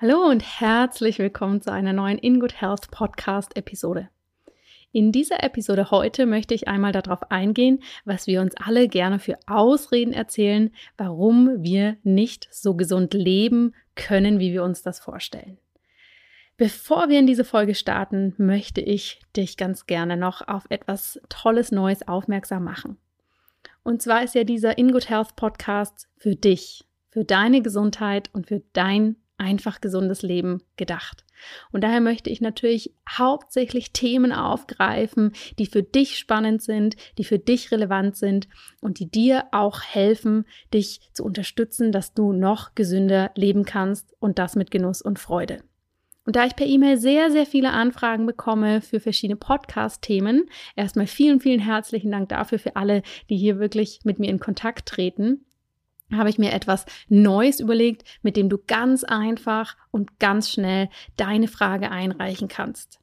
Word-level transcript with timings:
Hallo 0.00 0.28
und 0.30 0.60
herzlich 0.60 1.18
willkommen 1.18 1.60
zu 1.60 1.72
einer 1.72 1.92
neuen 1.92 2.18
In 2.18 2.38
Good 2.38 2.60
Health 2.60 2.92
Podcast 2.92 3.56
Episode. 3.56 4.08
In 4.92 5.10
dieser 5.10 5.42
Episode 5.42 5.90
heute 5.90 6.24
möchte 6.24 6.54
ich 6.54 6.68
einmal 6.68 6.92
darauf 6.92 7.32
eingehen, 7.32 7.82
was 8.04 8.28
wir 8.28 8.40
uns 8.40 8.54
alle 8.64 8.86
gerne 8.86 9.18
für 9.18 9.36
Ausreden 9.48 10.12
erzählen, 10.12 10.70
warum 10.98 11.64
wir 11.64 11.96
nicht 12.04 12.46
so 12.52 12.76
gesund 12.76 13.12
leben 13.12 13.74
können, 13.96 14.38
wie 14.38 14.52
wir 14.52 14.62
uns 14.62 14.82
das 14.82 15.00
vorstellen. 15.00 15.58
Bevor 16.56 17.08
wir 17.08 17.18
in 17.18 17.26
diese 17.26 17.44
Folge 17.44 17.74
starten, 17.74 18.34
möchte 18.38 18.80
ich 18.80 19.20
dich 19.36 19.56
ganz 19.56 19.86
gerne 19.86 20.16
noch 20.16 20.46
auf 20.46 20.66
etwas 20.68 21.20
Tolles 21.28 21.72
Neues 21.72 22.06
aufmerksam 22.06 22.62
machen. 22.62 22.98
Und 23.82 24.00
zwar 24.00 24.22
ist 24.22 24.36
ja 24.36 24.44
dieser 24.44 24.78
In 24.78 24.92
Good 24.92 25.10
Health 25.10 25.34
Podcast 25.34 26.06
für 26.18 26.36
dich, 26.36 26.84
für 27.10 27.24
deine 27.24 27.62
Gesundheit 27.62 28.30
und 28.32 28.46
für 28.46 28.62
dein 28.72 29.16
einfach 29.38 29.80
gesundes 29.80 30.22
Leben 30.22 30.62
gedacht. 30.76 31.24
Und 31.72 31.84
daher 31.84 32.00
möchte 32.00 32.30
ich 32.30 32.40
natürlich 32.40 32.92
hauptsächlich 33.08 33.92
Themen 33.92 34.32
aufgreifen, 34.32 35.32
die 35.58 35.66
für 35.66 35.82
dich 35.82 36.18
spannend 36.18 36.62
sind, 36.62 36.96
die 37.16 37.24
für 37.24 37.38
dich 37.38 37.70
relevant 37.70 38.16
sind 38.16 38.48
und 38.80 38.98
die 38.98 39.10
dir 39.10 39.46
auch 39.52 39.82
helfen, 39.82 40.44
dich 40.74 41.00
zu 41.12 41.24
unterstützen, 41.24 41.92
dass 41.92 42.12
du 42.12 42.32
noch 42.32 42.74
gesünder 42.74 43.30
leben 43.34 43.64
kannst 43.64 44.14
und 44.18 44.38
das 44.38 44.56
mit 44.56 44.70
Genuss 44.70 45.00
und 45.00 45.18
Freude. 45.18 45.62
Und 46.28 46.36
da 46.36 46.44
ich 46.44 46.56
per 46.56 46.66
E-Mail 46.66 46.98
sehr, 46.98 47.30
sehr 47.30 47.46
viele 47.46 47.70
Anfragen 47.70 48.26
bekomme 48.26 48.82
für 48.82 49.00
verschiedene 49.00 49.36
Podcast-Themen, 49.36 50.50
erstmal 50.76 51.06
vielen, 51.06 51.40
vielen 51.40 51.60
herzlichen 51.60 52.10
Dank 52.10 52.28
dafür 52.28 52.58
für 52.58 52.76
alle, 52.76 53.02
die 53.30 53.36
hier 53.38 53.58
wirklich 53.58 54.00
mit 54.04 54.18
mir 54.18 54.28
in 54.28 54.38
Kontakt 54.38 54.86
treten 54.86 55.46
habe 56.12 56.30
ich 56.30 56.38
mir 56.38 56.52
etwas 56.52 56.86
Neues 57.08 57.60
überlegt, 57.60 58.04
mit 58.22 58.36
dem 58.36 58.48
du 58.48 58.58
ganz 58.58 59.04
einfach 59.04 59.76
und 59.90 60.18
ganz 60.18 60.50
schnell 60.50 60.88
deine 61.16 61.48
Frage 61.48 61.90
einreichen 61.90 62.48
kannst. 62.48 63.00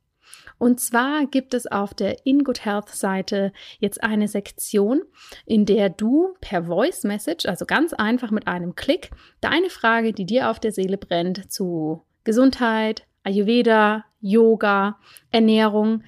Und 0.57 0.79
zwar 0.79 1.25
gibt 1.25 1.53
es 1.53 1.67
auf 1.67 1.93
der 1.93 2.25
In 2.25 2.43
Health 2.57 2.89
Seite 2.89 3.51
jetzt 3.79 4.03
eine 4.03 4.27
Sektion, 4.27 5.01
in 5.45 5.65
der 5.65 5.89
du 5.89 6.33
per 6.39 6.63
Voice 6.63 7.03
Message, 7.03 7.45
also 7.45 7.65
ganz 7.65 7.93
einfach 7.93 8.31
mit 8.31 8.47
einem 8.47 8.75
Klick, 8.75 9.11
deine 9.41 9.69
Frage, 9.69 10.13
die 10.13 10.25
dir 10.25 10.49
auf 10.49 10.59
der 10.59 10.71
Seele 10.71 10.97
brennt, 10.97 11.51
zu 11.51 12.05
Gesundheit, 12.23 13.05
Ayurveda, 13.25 14.05
Yoga, 14.21 14.97
Ernährung, 15.31 16.03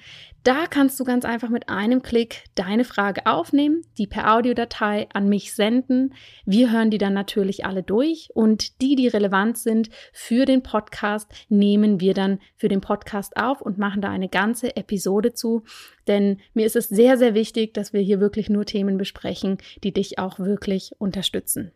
da 0.48 0.66
kannst 0.66 0.98
du 0.98 1.04
ganz 1.04 1.26
einfach 1.26 1.50
mit 1.50 1.68
einem 1.68 2.00
Klick 2.00 2.44
deine 2.54 2.84
Frage 2.84 3.26
aufnehmen, 3.26 3.82
die 3.98 4.06
per 4.06 4.34
Audiodatei 4.34 5.06
an 5.12 5.28
mich 5.28 5.52
senden. 5.52 6.14
Wir 6.46 6.72
hören 6.72 6.90
die 6.90 6.96
dann 6.96 7.12
natürlich 7.12 7.66
alle 7.66 7.82
durch 7.82 8.30
und 8.32 8.80
die, 8.80 8.96
die 8.96 9.08
relevant 9.08 9.58
sind 9.58 9.90
für 10.12 10.46
den 10.46 10.62
Podcast, 10.62 11.30
nehmen 11.50 12.00
wir 12.00 12.14
dann 12.14 12.38
für 12.56 12.68
den 12.68 12.80
Podcast 12.80 13.36
auf 13.36 13.60
und 13.60 13.76
machen 13.76 14.00
da 14.00 14.08
eine 14.08 14.30
ganze 14.30 14.74
Episode 14.74 15.34
zu. 15.34 15.64
Denn 16.06 16.38
mir 16.54 16.64
ist 16.64 16.76
es 16.76 16.88
sehr, 16.88 17.18
sehr 17.18 17.34
wichtig, 17.34 17.74
dass 17.74 17.92
wir 17.92 18.00
hier 18.00 18.18
wirklich 18.18 18.48
nur 18.48 18.64
Themen 18.64 18.96
besprechen, 18.96 19.58
die 19.82 19.92
dich 19.92 20.18
auch 20.18 20.38
wirklich 20.38 20.92
unterstützen. 20.98 21.72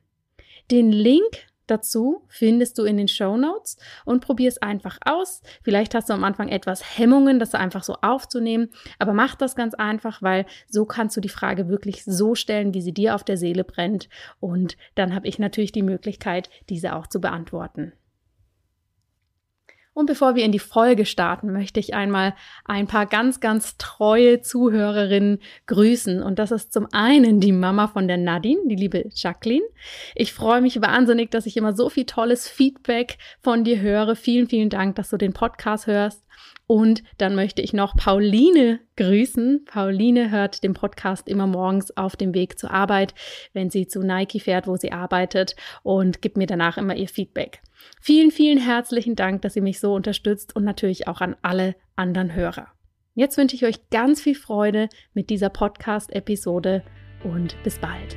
Den 0.71 0.93
Link 0.93 1.47
dazu 1.67 2.25
findest 2.29 2.79
du 2.79 2.85
in 2.85 2.97
den 2.97 3.09
Show 3.09 3.37
Notes 3.37 3.77
und 4.05 4.21
probier 4.21 4.49
es 4.49 4.61
einfach 4.61 4.99
aus. 5.05 5.43
Vielleicht 5.63 5.95
hast 5.95 6.09
du 6.09 6.15
am 6.15 6.25
Anfang 6.25 6.49
etwas 6.49 6.99
Hemmungen, 6.99 7.39
das 7.39 7.55
einfach 7.55 7.85
so 7.85 7.95
aufzunehmen, 8.03 8.71
aber 8.99 9.13
mach 9.13 9.35
das 9.35 9.57
ganz 9.57 9.75
einfach, 9.75 10.23
weil 10.23 10.47
so 10.69 10.85
kannst 10.85 11.17
du 11.17 11.21
die 11.21 11.29
Frage 11.29 11.69
wirklich 11.69 12.05
so 12.05 12.35
stellen, 12.35 12.75
wie 12.75 12.83
sie 12.83 12.93
dir 12.93 13.15
auf 13.15 13.25
der 13.25 13.37
Seele 13.37 13.65
brennt 13.65 14.09
und 14.41 14.77
dann 14.95 15.15
habe 15.15 15.29
ich 15.29 15.39
natürlich 15.39 15.73
die 15.73 15.83
Möglichkeit, 15.83 16.51
diese 16.69 16.95
auch 16.95 17.07
zu 17.07 17.21
beantworten. 17.21 17.93
Und 19.95 20.07
bevor 20.07 20.35
wir 20.35 20.45
in 20.45 20.53
die 20.53 20.59
Folge 20.59 21.05
starten, 21.05 21.53
möchte 21.53 21.79
ich 21.79 21.93
einmal 21.93 22.35
ein 22.65 22.87
paar 22.87 23.05
ganz, 23.05 23.41
ganz 23.41 23.77
treue 23.77 24.41
Zuhörerinnen 24.41 25.41
grüßen. 25.67 26.23
Und 26.23 26.39
das 26.39 26.51
ist 26.51 26.73
zum 26.73 26.89
einen 26.93 27.41
die 27.41 27.53
Mama 27.53 27.89
von 27.89 28.09
der 28.09 28.17
Nadine, 28.17 28.63
die 28.67 28.77
liebe 28.77 29.05
Jacqueline. 29.15 29.67
Ich 30.15 30.33
freue 30.33 30.63
mich 30.63 30.81
wahnsinnig, 30.81 31.31
dass 31.31 31.45
ich 31.45 31.59
immer 31.59 31.75
so 31.75 31.91
viel 31.91 32.07
tolles 32.07 32.49
Feedback 32.49 33.19
von 33.43 33.65
dir 33.65 33.81
höre. 33.81 34.17
Vielen, 34.17 34.49
vielen 34.49 34.71
Dank, 34.71 34.97
dass 34.97 35.11
du 35.11 35.19
den 35.19 35.35
Podcast 35.35 35.87
hörst. 35.87 36.25
Und 36.67 37.03
dann 37.19 37.35
möchte 37.35 37.61
ich 37.63 37.73
noch 37.73 37.97
Pauline 37.97 38.81
grüßen. 38.97 39.65
Pauline 39.65 40.31
hört 40.31 40.63
den 40.65 40.75
Podcast 40.75 41.29
immer 41.29 41.47
morgens 41.47 41.97
auf 41.97 42.17
dem 42.17 42.35
Weg 42.35 42.59
zur 42.59 42.71
Arbeit, 42.71 43.15
wenn 43.53 43.71
sie 43.71 43.87
zu 43.87 44.01
Nike 44.01 44.41
fährt, 44.41 44.67
wo 44.67 44.77
sie 44.77 44.93
arbeitet 44.93 45.57
und 45.83 46.23
gibt 46.23 46.37
mir 46.37 46.47
danach 46.47 46.79
immer 46.79 46.97
ihr 46.97 47.09
Feedback. 47.09 47.61
Vielen, 48.01 48.31
vielen 48.31 48.59
herzlichen 48.59 49.17
Dank, 49.17 49.43
dass 49.43 49.57
ihr 49.57 49.63
mich 49.63 49.81
so 49.81 49.95
unterstützt 49.95 50.57
und 50.57 50.65
natürlich 50.65 51.09
auch 51.09 51.21
an 51.21 51.37
alle 51.43 51.75
anderen 51.97 52.35
Hörer. 52.35 52.69
Jetzt 53.15 53.37
wünsche 53.37 53.57
ich 53.57 53.67
euch 53.67 53.91
ganz 53.91 54.23
viel 54.23 54.35
Freude 54.35 54.89
mit 55.13 55.29
dieser 55.29 55.51
Podcast-Episode 55.51 56.83
und 57.25 57.63
bis 57.63 57.79
bald. 57.79 58.17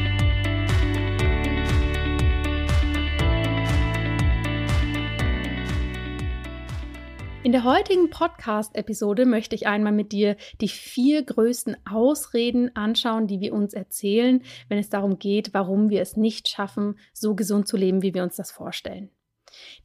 In 7.43 7.53
der 7.53 7.63
heutigen 7.63 8.11
Podcast-Episode 8.11 9.25
möchte 9.25 9.55
ich 9.55 9.65
einmal 9.65 9.91
mit 9.91 10.11
dir 10.11 10.37
die 10.61 10.67
vier 10.67 11.23
größten 11.23 11.75
Ausreden 11.89 12.75
anschauen, 12.75 13.25
die 13.25 13.39
wir 13.39 13.53
uns 13.53 13.73
erzählen, 13.73 14.43
wenn 14.69 14.77
es 14.77 14.89
darum 14.89 15.17
geht, 15.17 15.51
warum 15.51 15.89
wir 15.89 16.03
es 16.03 16.15
nicht 16.15 16.47
schaffen, 16.47 16.99
so 17.13 17.33
gesund 17.33 17.67
zu 17.67 17.77
leben, 17.77 18.03
wie 18.03 18.13
wir 18.13 18.21
uns 18.21 18.35
das 18.35 18.51
vorstellen. 18.51 19.09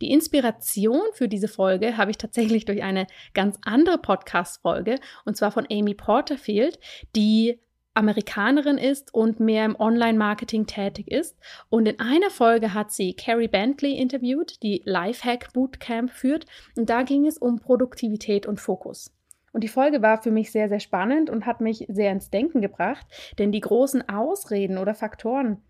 Die 0.02 0.10
Inspiration 0.10 1.00
für 1.14 1.28
diese 1.28 1.48
Folge 1.48 1.96
habe 1.96 2.10
ich 2.10 2.18
tatsächlich 2.18 2.66
durch 2.66 2.82
eine 2.82 3.06
ganz 3.32 3.56
andere 3.62 3.96
Podcast-Folge 3.96 4.96
und 5.24 5.38
zwar 5.38 5.50
von 5.50 5.66
Amy 5.70 5.94
Porterfield, 5.94 6.78
die 7.16 7.58
Amerikanerin 7.96 8.78
ist 8.78 9.14
und 9.14 9.40
mehr 9.40 9.64
im 9.64 9.78
Online-Marketing 9.78 10.66
tätig 10.66 11.08
ist. 11.10 11.36
Und 11.70 11.88
in 11.88 11.98
einer 11.98 12.30
Folge 12.30 12.74
hat 12.74 12.92
sie 12.92 13.14
Carrie 13.14 13.48
Bentley 13.48 13.96
interviewt, 13.96 14.62
die 14.62 14.82
Lifehack 14.84 15.52
Bootcamp 15.52 16.10
führt. 16.10 16.46
Und 16.76 16.90
da 16.90 17.02
ging 17.02 17.26
es 17.26 17.38
um 17.38 17.58
Produktivität 17.58 18.46
und 18.46 18.60
Fokus. 18.60 19.12
Und 19.52 19.64
die 19.64 19.68
Folge 19.68 20.02
war 20.02 20.22
für 20.22 20.30
mich 20.30 20.52
sehr, 20.52 20.68
sehr 20.68 20.80
spannend 20.80 21.30
und 21.30 21.46
hat 21.46 21.62
mich 21.62 21.86
sehr 21.88 22.12
ins 22.12 22.28
Denken 22.28 22.60
gebracht, 22.60 23.06
denn 23.38 23.52
die 23.52 23.60
großen 23.60 24.06
Ausreden 24.06 24.76
oder 24.76 24.94
Faktoren, 24.94 25.62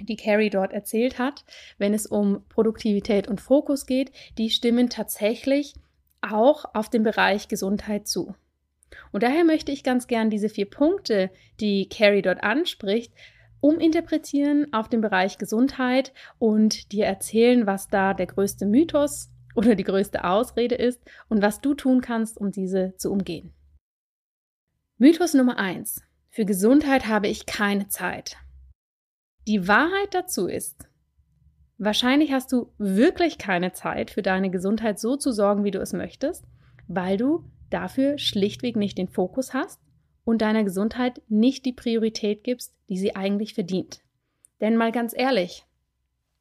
die 0.00 0.16
Carrie 0.16 0.50
dort 0.50 0.72
erzählt 0.72 1.20
hat, 1.20 1.44
wenn 1.78 1.94
es 1.94 2.06
um 2.06 2.44
Produktivität 2.48 3.28
und 3.28 3.40
Fokus 3.40 3.86
geht, 3.86 4.10
die 4.38 4.50
stimmen 4.50 4.90
tatsächlich 4.90 5.74
auch 6.20 6.64
auf 6.74 6.90
den 6.90 7.04
Bereich 7.04 7.46
Gesundheit 7.46 8.08
zu. 8.08 8.34
Und 9.10 9.22
daher 9.22 9.44
möchte 9.44 9.72
ich 9.72 9.84
ganz 9.84 10.06
gern 10.06 10.30
diese 10.30 10.48
vier 10.48 10.68
Punkte, 10.68 11.30
die 11.60 11.88
Carrie 11.88 12.22
dort 12.22 12.42
anspricht, 12.42 13.12
uminterpretieren 13.60 14.72
auf 14.72 14.88
den 14.88 15.00
Bereich 15.00 15.38
Gesundheit 15.38 16.12
und 16.38 16.92
dir 16.92 17.06
erzählen, 17.06 17.66
was 17.66 17.88
da 17.88 18.12
der 18.12 18.26
größte 18.26 18.66
Mythos 18.66 19.30
oder 19.54 19.74
die 19.74 19.84
größte 19.84 20.24
Ausrede 20.24 20.74
ist 20.74 21.00
und 21.28 21.42
was 21.42 21.60
du 21.60 21.74
tun 21.74 22.00
kannst, 22.00 22.38
um 22.38 22.50
diese 22.50 22.94
zu 22.96 23.10
umgehen. 23.10 23.52
Mythos 24.98 25.34
Nummer 25.34 25.58
eins: 25.58 26.02
Für 26.28 26.44
Gesundheit 26.44 27.06
habe 27.06 27.28
ich 27.28 27.46
keine 27.46 27.88
Zeit. 27.88 28.36
Die 29.46 29.66
Wahrheit 29.66 30.12
dazu 30.12 30.46
ist, 30.46 30.88
wahrscheinlich 31.78 32.32
hast 32.32 32.52
du 32.52 32.72
wirklich 32.78 33.38
keine 33.38 33.72
Zeit 33.72 34.10
für 34.10 34.22
deine 34.22 34.50
Gesundheit 34.50 34.98
so 35.00 35.16
zu 35.16 35.32
sorgen, 35.32 35.64
wie 35.64 35.72
du 35.72 35.80
es 35.80 35.92
möchtest, 35.92 36.44
weil 36.86 37.16
du 37.16 37.44
dafür 37.72 38.18
schlichtweg 38.18 38.76
nicht 38.76 38.98
den 38.98 39.08
Fokus 39.08 39.54
hast 39.54 39.80
und 40.24 40.42
deiner 40.42 40.64
Gesundheit 40.64 41.22
nicht 41.28 41.64
die 41.64 41.72
Priorität 41.72 42.44
gibst, 42.44 42.74
die 42.88 42.98
sie 42.98 43.16
eigentlich 43.16 43.54
verdient. 43.54 44.00
Denn 44.60 44.76
mal 44.76 44.92
ganz 44.92 45.12
ehrlich, 45.16 45.64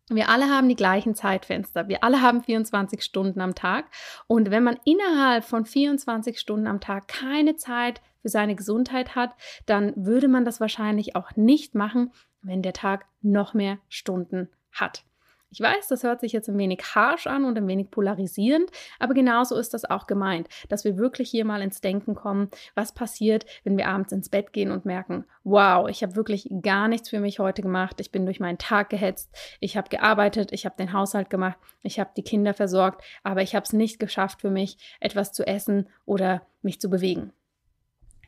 wir 0.09 0.29
alle 0.29 0.49
haben 0.49 0.67
die 0.67 0.75
gleichen 0.75 1.15
Zeitfenster. 1.15 1.87
Wir 1.87 2.03
alle 2.03 2.21
haben 2.21 2.43
24 2.43 3.01
Stunden 3.01 3.39
am 3.39 3.55
Tag. 3.55 3.85
Und 4.27 4.51
wenn 4.51 4.63
man 4.63 4.77
innerhalb 4.83 5.45
von 5.45 5.65
24 5.65 6.37
Stunden 6.39 6.67
am 6.67 6.81
Tag 6.81 7.07
keine 7.07 7.55
Zeit 7.55 8.01
für 8.21 8.29
seine 8.29 8.55
Gesundheit 8.55 9.15
hat, 9.15 9.31
dann 9.65 9.93
würde 9.95 10.27
man 10.27 10.43
das 10.43 10.59
wahrscheinlich 10.59 11.15
auch 11.15 11.35
nicht 11.35 11.75
machen, 11.75 12.11
wenn 12.41 12.61
der 12.61 12.73
Tag 12.73 13.05
noch 13.21 13.53
mehr 13.53 13.77
Stunden 13.87 14.49
hat. 14.71 15.05
Ich 15.53 15.59
weiß, 15.59 15.89
das 15.89 16.03
hört 16.03 16.21
sich 16.21 16.31
jetzt 16.31 16.47
ein 16.47 16.57
wenig 16.57 16.79
harsh 16.95 17.27
an 17.27 17.43
und 17.43 17.57
ein 17.57 17.67
wenig 17.67 17.91
polarisierend, 17.91 18.71
aber 18.99 19.13
genauso 19.13 19.57
ist 19.57 19.73
das 19.73 19.83
auch 19.83 20.07
gemeint, 20.07 20.47
dass 20.69 20.85
wir 20.85 20.95
wirklich 20.95 21.29
hier 21.29 21.43
mal 21.43 21.61
ins 21.61 21.81
Denken 21.81 22.15
kommen, 22.15 22.49
was 22.73 22.93
passiert, 22.93 23.45
wenn 23.65 23.77
wir 23.77 23.89
abends 23.89 24.13
ins 24.13 24.29
Bett 24.29 24.53
gehen 24.53 24.71
und 24.71 24.85
merken, 24.85 25.25
wow, 25.43 25.89
ich 25.89 26.03
habe 26.03 26.15
wirklich 26.15 26.49
gar 26.61 26.87
nichts 26.87 27.09
für 27.09 27.19
mich 27.19 27.39
heute 27.39 27.61
gemacht, 27.61 27.99
ich 27.99 28.13
bin 28.13 28.25
durch 28.25 28.39
meinen 28.39 28.59
Tag 28.59 28.89
gehetzt, 28.89 29.29
ich 29.59 29.75
habe 29.75 29.89
gearbeitet, 29.89 30.53
ich 30.53 30.65
habe 30.65 30.77
den 30.77 30.93
Haushalt 30.93 31.29
gemacht, 31.29 31.57
ich 31.83 31.99
habe 31.99 32.11
die 32.15 32.23
Kinder 32.23 32.53
versorgt, 32.53 33.03
aber 33.23 33.41
ich 33.41 33.53
habe 33.53 33.65
es 33.65 33.73
nicht 33.73 33.99
geschafft 33.99 34.39
für 34.39 34.51
mich, 34.51 34.77
etwas 35.01 35.33
zu 35.33 35.45
essen 35.45 35.89
oder 36.05 36.43
mich 36.61 36.79
zu 36.79 36.89
bewegen. 36.89 37.33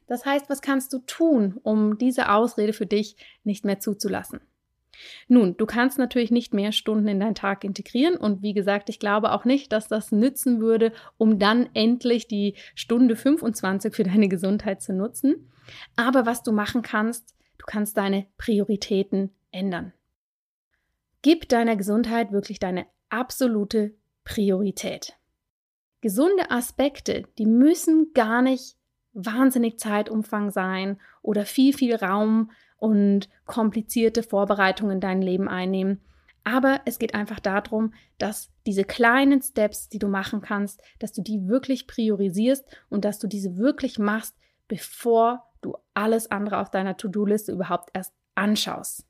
Das 0.08 0.26
heißt, 0.26 0.50
was 0.50 0.62
kannst 0.62 0.92
du 0.92 1.00
tun, 1.00 1.58
um 1.64 1.98
diese 1.98 2.30
Ausrede 2.30 2.74
für 2.74 2.86
dich 2.86 3.16
nicht 3.46 3.64
mehr 3.64 3.80
zuzulassen? 3.80 4.42
Nun, 5.28 5.58
du 5.58 5.66
kannst 5.66 5.98
natürlich 5.98 6.32
nicht 6.32 6.54
mehr 6.54 6.72
Stunden 6.72 7.08
in 7.08 7.20
deinen 7.20 7.36
Tag 7.36 7.64
integrieren 7.64 8.16
und 8.16 8.42
wie 8.42 8.54
gesagt, 8.54 8.90
ich 8.90 9.00
glaube 9.00 9.32
auch 9.32 9.46
nicht, 9.46 9.72
dass 9.72 9.88
das 9.88 10.12
nützen 10.12 10.62
würde, 10.62 10.92
um 11.18 11.40
dann 11.40 11.70
endlich 11.74 12.28
die 12.28 12.56
Stunde 12.76 13.16
25 13.16 13.94
für 13.94 14.04
deine 14.04 14.28
Gesundheit 14.28 14.82
zu 14.82 14.94
nutzen. 14.94 15.52
Aber 15.96 16.26
was 16.26 16.44
du 16.44 16.52
machen 16.52 16.82
kannst, 16.82 17.36
du 17.58 17.66
kannst 17.66 17.98
deine 17.98 18.28
Prioritäten 18.38 19.32
ändern. 19.52 19.94
Gib 21.22 21.48
deiner 21.50 21.76
Gesundheit 21.76 22.32
wirklich 22.32 22.60
deine 22.60 22.86
absolute 23.10 23.96
Priorität. 24.26 25.14
Gesunde 26.02 26.52
Aspekte, 26.52 27.24
die 27.38 27.46
müssen 27.46 28.12
gar 28.14 28.42
nicht 28.42 28.76
wahnsinnig 29.14 29.80
Zeitumfang 29.80 30.52
sein 30.52 31.00
oder 31.22 31.46
viel, 31.46 31.74
viel 31.74 31.96
Raum 31.96 32.52
und 32.78 33.30
komplizierte 33.46 34.24
Vorbereitungen 34.24 34.96
in 34.96 35.02
dein 35.02 35.22
Leben 35.22 35.48
einnehmen. 35.48 36.02
Aber 36.44 36.82
es 36.86 37.00
geht 37.00 37.16
einfach 37.16 37.40
darum, 37.40 37.94
dass 38.18 38.52
diese 38.66 38.84
kleinen 38.84 39.42
Steps, 39.42 39.88
die 39.88 40.00
du 40.00 40.08
machen 40.08 40.42
kannst, 40.42 40.82
dass 41.00 41.14
du 41.14 41.22
die 41.22 41.48
wirklich 41.48 41.88
priorisierst 41.88 42.66
und 42.90 43.06
dass 43.06 43.20
du 43.20 43.28
diese 43.28 43.58
wirklich 43.58 43.98
machst, 43.98 44.36
bevor 44.68 45.46
du 45.62 45.76
alles 45.94 46.30
andere 46.32 46.60
auf 46.60 46.70
deiner 46.70 46.98
To-Do-Liste 46.98 47.54
überhaupt 47.54 47.92
erst 47.94 48.14
anschaust. 48.36 49.06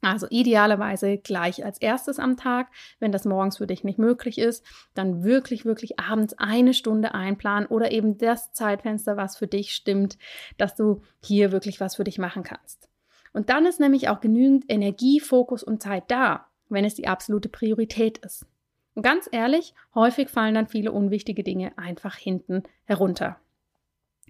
Also 0.00 0.28
idealerweise 0.30 1.18
gleich 1.18 1.64
als 1.64 1.78
erstes 1.78 2.18
am 2.18 2.36
Tag. 2.36 2.68
Wenn 3.00 3.10
das 3.10 3.24
morgens 3.24 3.56
für 3.56 3.66
dich 3.66 3.82
nicht 3.82 3.98
möglich 3.98 4.38
ist, 4.38 4.64
dann 4.94 5.24
wirklich, 5.24 5.64
wirklich 5.64 5.98
abends 5.98 6.34
eine 6.38 6.72
Stunde 6.72 7.14
einplanen 7.14 7.68
oder 7.68 7.90
eben 7.90 8.16
das 8.16 8.52
Zeitfenster, 8.52 9.16
was 9.16 9.36
für 9.36 9.48
dich 9.48 9.74
stimmt, 9.74 10.16
dass 10.56 10.76
du 10.76 11.02
hier 11.20 11.50
wirklich 11.50 11.80
was 11.80 11.96
für 11.96 12.04
dich 12.04 12.18
machen 12.18 12.44
kannst. 12.44 12.88
Und 13.32 13.50
dann 13.50 13.66
ist 13.66 13.80
nämlich 13.80 14.08
auch 14.08 14.20
genügend 14.20 14.64
Energie, 14.68 15.20
Fokus 15.20 15.62
und 15.62 15.82
Zeit 15.82 16.04
da, 16.08 16.46
wenn 16.68 16.84
es 16.84 16.94
die 16.94 17.08
absolute 17.08 17.48
Priorität 17.48 18.18
ist. 18.18 18.46
Und 18.94 19.02
ganz 19.02 19.28
ehrlich, 19.30 19.74
häufig 19.94 20.28
fallen 20.28 20.54
dann 20.54 20.68
viele 20.68 20.92
unwichtige 20.92 21.42
Dinge 21.42 21.76
einfach 21.76 22.16
hinten 22.16 22.62
herunter. 22.84 23.38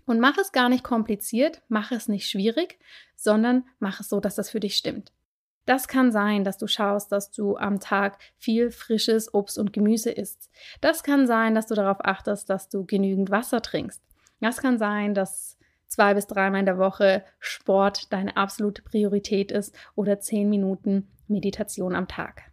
Und 0.05 0.21
mach 0.21 0.39
es 0.39 0.53
gar 0.53 0.71
nicht 0.71 0.85
kompliziert, 0.85 1.63
mach 1.69 1.93
es 1.93 2.09
nicht 2.09 2.29
schwierig, 2.29 2.79
sondern 3.15 3.65
mach 3.79 4.01
es 4.01 4.09
so, 4.09 4.21
dass 4.21 4.35
das 4.35 4.51
für 4.51 4.61
dich 4.61 4.77
stimmt. 4.77 5.13
Das 5.69 5.87
kann 5.87 6.13
sein, 6.13 6.45
dass 6.45 6.57
du 6.57 6.67
schaust, 6.67 7.13
dass 7.13 7.31
du 7.31 7.59
am 7.59 7.79
Tag 7.79 8.17
viel 8.39 8.71
frisches 8.71 9.35
Obst 9.35 9.59
und 9.59 9.75
Gemüse 9.75 10.11
isst. 10.11 10.51
Das 10.81 11.03
kann 11.03 11.27
sein, 11.27 11.55
dass 11.55 11.67
du 11.67 11.75
darauf 11.75 12.03
achtest, 12.03 12.49
dass 12.49 12.71
du 12.71 12.87
genügend 12.87 13.31
Wasser 13.31 13.61
trinkst. 13.61 14.03
Das 14.41 14.63
kann 14.63 14.79
sein, 14.79 15.13
dass 15.13 15.59
zwei 15.87 16.15
bis 16.15 16.27
dreimal 16.27 16.61
in 16.61 16.65
der 16.65 16.79
Woche 16.79 17.23
Sport 17.39 18.11
deine 18.15 18.39
absolute 18.39 18.81
Priorität 18.81 19.53
ist 19.53 19.77
oder 19.95 20.21
zehn 20.21 20.49
Minuten 20.49 21.11
Meditation 21.27 21.95
am 21.95 22.09
Tag. 22.09 22.45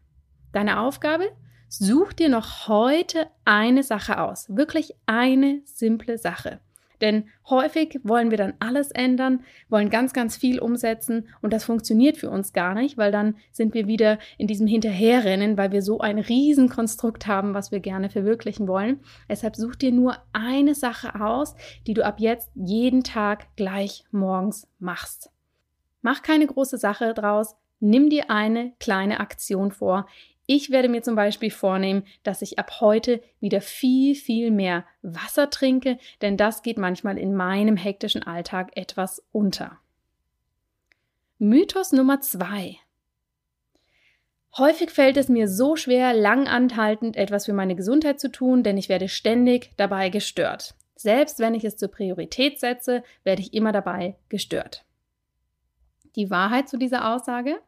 Deine 0.51 0.81
Aufgabe? 0.81 1.29
Such 1.69 2.11
dir 2.11 2.27
noch 2.27 2.67
heute 2.67 3.27
eine 3.45 3.83
Sache 3.83 4.19
aus. 4.19 4.53
Wirklich 4.53 4.93
eine 5.05 5.61
simple 5.63 6.17
Sache. 6.17 6.59
Denn 7.01 7.25
häufig 7.49 7.99
wollen 8.03 8.31
wir 8.31 8.37
dann 8.37 8.53
alles 8.59 8.91
ändern, 8.91 9.43
wollen 9.69 9.89
ganz, 9.89 10.13
ganz 10.13 10.37
viel 10.37 10.59
umsetzen 10.59 11.27
und 11.41 11.53
das 11.53 11.65
funktioniert 11.65 12.17
für 12.17 12.29
uns 12.29 12.53
gar 12.53 12.73
nicht, 12.73 12.97
weil 12.97 13.11
dann 13.11 13.35
sind 13.51 13.73
wir 13.73 13.87
wieder 13.87 14.19
in 14.37 14.47
diesem 14.47 14.67
Hinterherrennen, 14.67 15.57
weil 15.57 15.71
wir 15.71 15.81
so 15.81 15.99
ein 15.99 16.19
Riesenkonstrukt 16.19 17.27
haben, 17.27 17.53
was 17.53 17.71
wir 17.71 17.79
gerne 17.79 18.09
verwirklichen 18.09 18.67
wollen. 18.67 18.99
Deshalb 19.29 19.55
such 19.55 19.75
dir 19.75 19.91
nur 19.91 20.17
eine 20.33 20.75
Sache 20.75 21.21
aus, 21.21 21.55
die 21.87 21.93
du 21.93 22.05
ab 22.05 22.19
jetzt 22.19 22.49
jeden 22.55 23.03
Tag 23.03 23.55
gleich 23.55 24.05
morgens 24.11 24.67
machst. 24.79 25.29
Mach 26.01 26.21
keine 26.21 26.47
große 26.47 26.77
Sache 26.77 27.13
draus, 27.13 27.55
nimm 27.79 28.09
dir 28.09 28.29
eine 28.29 28.73
kleine 28.79 29.19
Aktion 29.19 29.71
vor, 29.71 30.07
ich 30.47 30.69
werde 30.69 30.89
mir 30.89 31.01
zum 31.01 31.15
Beispiel 31.15 31.51
vornehmen, 31.51 32.03
dass 32.23 32.41
ich 32.41 32.59
ab 32.59 32.79
heute 32.79 33.21
wieder 33.39 33.61
viel, 33.61 34.15
viel 34.15 34.51
mehr 34.51 34.85
Wasser 35.01 35.49
trinke, 35.49 35.97
denn 36.21 36.37
das 36.37 36.61
geht 36.61 36.77
manchmal 36.77 37.17
in 37.17 37.35
meinem 37.35 37.77
hektischen 37.77 38.23
Alltag 38.23 38.71
etwas 38.75 39.23
unter. 39.31 39.79
Mythos 41.37 41.91
Nummer 41.91 42.21
zwei. 42.21 42.77
Häufig 44.57 44.91
fällt 44.91 45.17
es 45.17 45.27
mir 45.27 45.49
so 45.49 45.75
schwer, 45.75 46.13
lang 46.13 46.47
anhaltend 46.47 47.17
etwas 47.17 47.45
für 47.45 47.53
meine 47.53 47.75
Gesundheit 47.75 48.21
zu 48.21 48.31
tun, 48.31 48.63
denn 48.63 48.77
ich 48.77 48.87
werde 48.87 49.09
ständig 49.09 49.71
dabei 49.75 50.09
gestört. 50.09 50.75
Selbst 50.95 51.39
wenn 51.39 51.55
ich 51.55 51.65
es 51.65 51.75
zur 51.75 51.89
Priorität 51.89 52.59
setze, 52.59 53.03
werde 53.23 53.41
ich 53.41 53.53
immer 53.53 53.73
dabei 53.73 54.15
gestört. 54.29 54.85
Die 56.15 56.29
Wahrheit 56.29 56.69
zu 56.69 56.77
dieser 56.77 57.13
Aussage? 57.13 57.59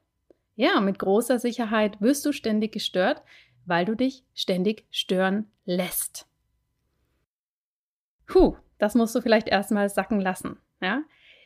Ja, 0.58 0.82
mit 0.82 0.98
großer 0.98 1.38
Sicherheit 1.38 2.02
wirst 2.02 2.26
du 2.26 2.32
ständig 2.32 2.72
gestört, 2.72 3.22
weil 3.68 3.86
du 3.86 3.96
dich 3.96 4.24
ständig 4.34 4.86
stören 4.90 5.52
lässt. 5.66 6.28
Puh, 8.26 8.58
das 8.80 8.96
musst 8.96 9.14
du 9.16 9.22
vielleicht 9.22 9.48
erstmal 9.48 9.88
sacken 9.88 10.20
lassen. 10.20 10.58
Ja? 10.82 11.04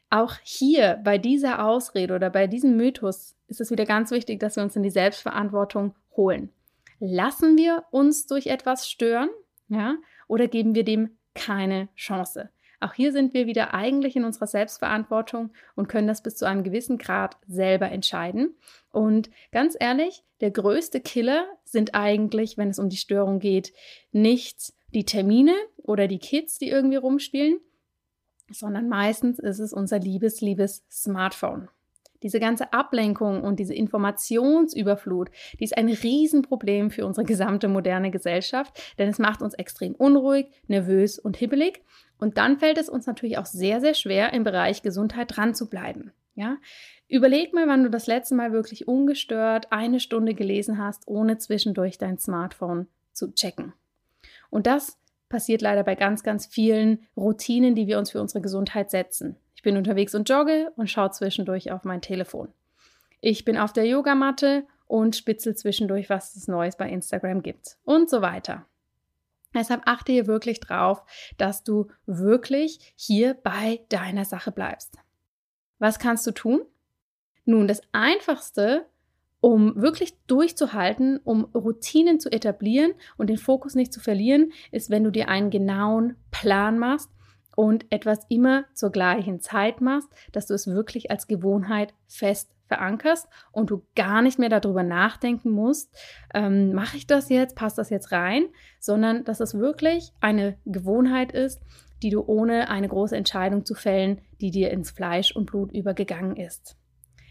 Auch 0.10 0.36
hier 0.44 1.00
bei 1.04 1.18
dieser 1.18 1.66
Ausrede 1.66 2.16
oder 2.16 2.30
bei 2.30 2.48
diesem 2.48 2.78
Mythos 2.78 3.36
ist 3.48 3.60
es 3.60 3.70
wieder 3.70 3.86
ganz 3.86 4.12
wichtig, 4.12 4.40
dass 4.40 4.56
wir 4.56 4.64
uns 4.64 4.78
in 4.78 4.84
die 4.84 4.90
Selbstverantwortung 4.90 5.94
holen. 6.16 6.50
Lassen 7.00 7.58
wir 7.58 7.84
uns 7.92 8.28
durch 8.28 8.48
etwas 8.48 8.90
stören, 8.90 9.30
ja, 9.68 9.96
oder 10.28 10.48
geben 10.48 10.74
wir 10.74 10.86
dem 10.86 11.18
keine 11.34 11.90
Chance? 11.96 12.50
Auch 12.82 12.94
hier 12.94 13.12
sind 13.12 13.36
wir 13.36 13.46
wieder 13.46 13.76
eigentlich 13.76 14.16
in 14.16 14.26
unserer 14.26 14.48
Selbstverantwortung 14.48 15.52
und 15.76 15.88
können 15.88 16.08
das 16.08 16.24
bis 16.24 16.36
zu 16.36 16.46
einem 16.46 16.64
gewissen 16.64 16.98
Grad 16.98 17.38
selber 17.48 17.92
entscheiden. 17.92 18.56
Und 18.92 19.30
ganz 19.52 19.78
ehrlich, 19.80 20.24
der 20.42 20.50
größte 20.50 21.00
Killer 21.00 21.46
sind 21.64 21.94
eigentlich, 21.94 22.58
wenn 22.58 22.70
es 22.70 22.80
um 22.80 22.90
die 22.90 22.98
Störung 22.98 23.40
geht, 23.40 23.72
nicht 24.12 24.74
die 24.94 25.06
Termine 25.06 25.54
oder 25.78 26.08
die 26.08 26.18
Kids, 26.18 26.58
die 26.58 26.70
irgendwie 26.70 26.98
rumspielen, 26.98 27.60
sondern 28.50 28.90
meistens 28.90 29.38
ist 29.38 29.60
es 29.60 29.74
unser 29.74 30.00
liebes, 30.00 30.42
liebes 30.42 30.84
Smartphone. 30.90 31.70
Diese 32.24 32.40
ganze 32.40 32.72
Ablenkung 32.72 33.42
und 33.42 33.60
diese 33.60 33.74
Informationsüberflut, 33.74 35.32
die 35.60 35.64
ist 35.64 35.76
ein 35.76 35.90
Riesenproblem 35.90 36.92
für 36.92 37.06
unsere 37.06 37.26
gesamte 37.26 37.68
moderne 37.68 38.12
Gesellschaft, 38.12 38.80
denn 39.00 39.10
es 39.10 39.18
macht 39.18 39.42
uns 39.42 39.56
extrem 39.56 39.96
unruhig, 39.96 40.48
nervös 40.68 41.18
und 41.18 41.38
hibbelig. 41.38 41.82
Und 42.22 42.38
dann 42.38 42.60
fällt 42.60 42.78
es 42.78 42.88
uns 42.88 43.08
natürlich 43.08 43.40
auch 43.40 43.48
sehr, 43.48 43.82
sehr 43.82 43.96
schwer, 43.96 44.32
im 44.32 44.44
Bereich 44.44 44.84
Gesundheit 44.84 45.36
dran 45.36 45.56
zu 45.56 45.68
bleiben. 45.70 46.12
Ja? 46.36 46.58
Überleg 47.08 47.52
mal, 47.52 47.68
wann 47.68 47.84
du 47.84 47.90
das 47.90 48.06
letzte 48.06 48.36
Mal 48.36 48.54
wirklich 48.54 48.88
ungestört 48.88 49.72
eine 49.72 50.00
Stunde 50.00 50.36
gelesen 50.36 50.78
hast, 50.78 51.08
ohne 51.08 51.40
zwischendurch 51.40 51.98
dein 51.98 52.20
Smartphone 52.20 52.88
zu 53.12 53.34
checken. 53.34 53.74
Und 54.52 54.68
das 54.68 55.00
passiert 55.30 55.64
leider 55.64 55.84
bei 55.84 55.96
ganz, 55.96 56.22
ganz 56.22 56.46
vielen 56.46 57.08
Routinen, 57.18 57.74
die 57.74 57.88
wir 57.88 57.98
uns 57.98 58.12
für 58.12 58.22
unsere 58.22 58.42
Gesundheit 58.42 58.92
setzen. 58.92 59.36
Ich 59.56 59.64
bin 59.64 59.76
unterwegs 59.76 60.14
und 60.14 60.30
jogge 60.30 60.72
und 60.76 60.92
schaue 60.92 61.10
zwischendurch 61.10 61.72
auf 61.72 61.86
mein 61.86 62.02
Telefon. 62.02 62.50
Ich 63.20 63.46
bin 63.46 63.58
auf 63.58 63.74
der 63.74 63.88
Yogamatte 63.88 64.64
und 64.86 65.16
spitzel 65.16 65.56
zwischendurch, 65.56 66.10
was 66.12 66.36
es 66.36 66.48
Neues 66.48 66.76
bei 66.76 66.88
Instagram 66.88 67.42
gibt 67.42 67.78
und 67.84 68.12
so 68.12 68.22
weiter. 68.22 68.68
Deshalb 69.54 69.82
achte 69.86 70.12
hier 70.12 70.28
wirklich 70.28 70.60
drauf, 70.60 71.04
dass 71.38 71.64
du 71.64 71.88
wirklich 72.06 72.94
hier 72.96 73.34
bei 73.34 73.82
deiner 73.90 74.26
Sache 74.26 74.52
bleibst. 74.52 74.98
Was 75.80 76.00
kannst 76.00 76.26
du 76.28 76.32
tun? 76.32 76.62
Nun, 77.46 77.68
das 77.68 77.82
Einfachste, 77.92 78.86
um 79.40 79.76
wirklich 79.76 80.16
durchzuhalten, 80.28 81.20
um 81.24 81.46
Routinen 81.46 82.20
zu 82.20 82.32
etablieren 82.32 82.94
und 83.18 83.30
den 83.30 83.38
Fokus 83.38 83.76
nicht 83.76 83.92
zu 83.92 84.00
verlieren, 84.00 84.52
ist, 84.72 84.90
wenn 84.90 85.04
du 85.04 85.12
dir 85.12 85.28
einen 85.28 85.50
genauen 85.50 86.16
Plan 86.30 86.78
machst 86.78 87.10
und 87.56 87.92
etwas 87.92 88.20
immer 88.30 88.66
zur 88.74 88.92
gleichen 88.92 89.42
Zeit 89.42 89.82
machst, 89.82 90.10
dass 90.32 90.46
du 90.46 90.54
es 90.54 90.68
wirklich 90.68 91.12
als 91.12 91.28
Gewohnheit 91.28 91.94
fest 92.08 92.52
verankerst 92.72 93.28
und 93.52 93.70
du 93.70 93.84
gar 93.98 94.22
nicht 94.22 94.40
mehr 94.40 94.48
darüber 94.48 94.82
nachdenken 94.82 95.52
musst, 95.52 95.94
ähm, 96.34 96.72
mache 96.72 96.96
ich 96.96 97.06
das 97.06 97.28
jetzt, 97.28 97.58
passt 97.58 97.78
das 97.78 97.90
jetzt 97.90 98.14
rein, 98.14 98.46
sondern 98.80 99.26
dass 99.26 99.42
es 99.42 99.56
wirklich 99.56 100.14
eine 100.22 100.58
Gewohnheit 100.66 101.34
ist, 101.34 101.62
die 102.02 102.10
du 102.10 102.24
ohne 102.26 102.70
eine 102.70 102.88
große 102.88 103.18
Entscheidung 103.18 103.66
zu 103.66 103.76
fällen, 103.76 104.22
die 104.40 104.52
dir 104.52 104.72
ins 104.72 104.92
Fleisch 104.92 105.36
und 105.36 105.48
Blut 105.48 105.74
übergegangen 105.74 106.38
ist. 106.38 106.78